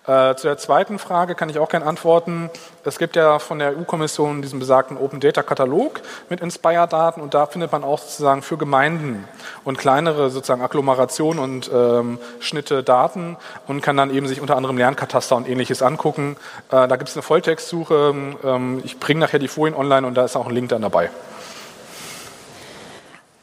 Äh, 0.07 0.37
zu 0.37 0.47
der 0.47 0.57
zweiten 0.57 1.01
Frage 1.01 1.35
kann 1.35 1.49
ich 1.49 1.59
auch 1.59 1.69
gerne 1.69 1.85
antworten. 1.85 2.49
Es 2.85 2.97
gibt 2.97 3.17
ja 3.17 3.41
von 3.41 3.59
der 3.59 3.77
EU-Kommission 3.77 4.41
diesen 4.41 4.61
besagten 4.61 4.97
Open 4.97 5.19
Data 5.19 5.43
Katalog 5.43 6.01
mit 6.29 6.41
Inspire-Daten 6.41 7.21
und 7.21 7.35
da 7.35 7.47
findet 7.47 7.73
man 7.73 7.83
auch 7.83 7.99
sozusagen 7.99 8.43
für 8.43 8.57
Gemeinden 8.57 9.25
und 9.65 9.79
kleinere 9.79 10.31
sozusagen 10.31 10.63
Agglomerationen 10.63 11.43
und 11.43 11.71
ähm, 11.75 12.19
Schnitte 12.39 12.85
Daten 12.85 13.37
und 13.67 13.81
kann 13.81 13.97
dann 13.97 14.15
eben 14.15 14.29
sich 14.29 14.41
unter 14.41 14.57
anderem 14.57 14.79
Lernkataster 14.79 15.35
und 15.35 15.49
ähnliches 15.49 15.83
angucken. 15.83 16.37
Äh, 16.71 16.87
da 16.87 16.95
gibt 16.95 17.09
es 17.09 17.17
eine 17.17 17.23
Volltextsuche. 17.23 18.15
Ähm, 18.45 18.83
ich 18.85 19.01
bringe 19.01 19.19
nachher 19.19 19.41
die 19.41 19.49
Folien 19.49 19.75
online 19.77 20.07
und 20.07 20.15
da 20.15 20.25
ist 20.25 20.37
auch 20.37 20.47
ein 20.47 20.55
Link 20.55 20.69
dann 20.69 20.83
dabei. 20.83 21.11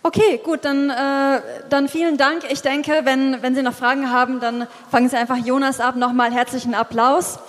Okay, 0.05 0.41
gut, 0.43 0.65
dann, 0.65 0.89
äh, 0.89 1.41
dann 1.69 1.87
vielen 1.87 2.17
Dank. 2.17 2.43
Ich 2.49 2.61
denke, 2.61 2.91
wenn, 3.05 3.41
wenn 3.41 3.55
Sie 3.55 3.61
noch 3.61 3.73
Fragen 3.73 4.11
haben, 4.11 4.41
dann 4.41 4.67
fangen 4.91 5.07
Sie 5.07 5.15
einfach 5.15 5.37
Jonas 5.37 5.79
ab. 5.79 5.95
Nochmal 5.95 6.33
herzlichen 6.33 6.75
Applaus. 6.75 7.39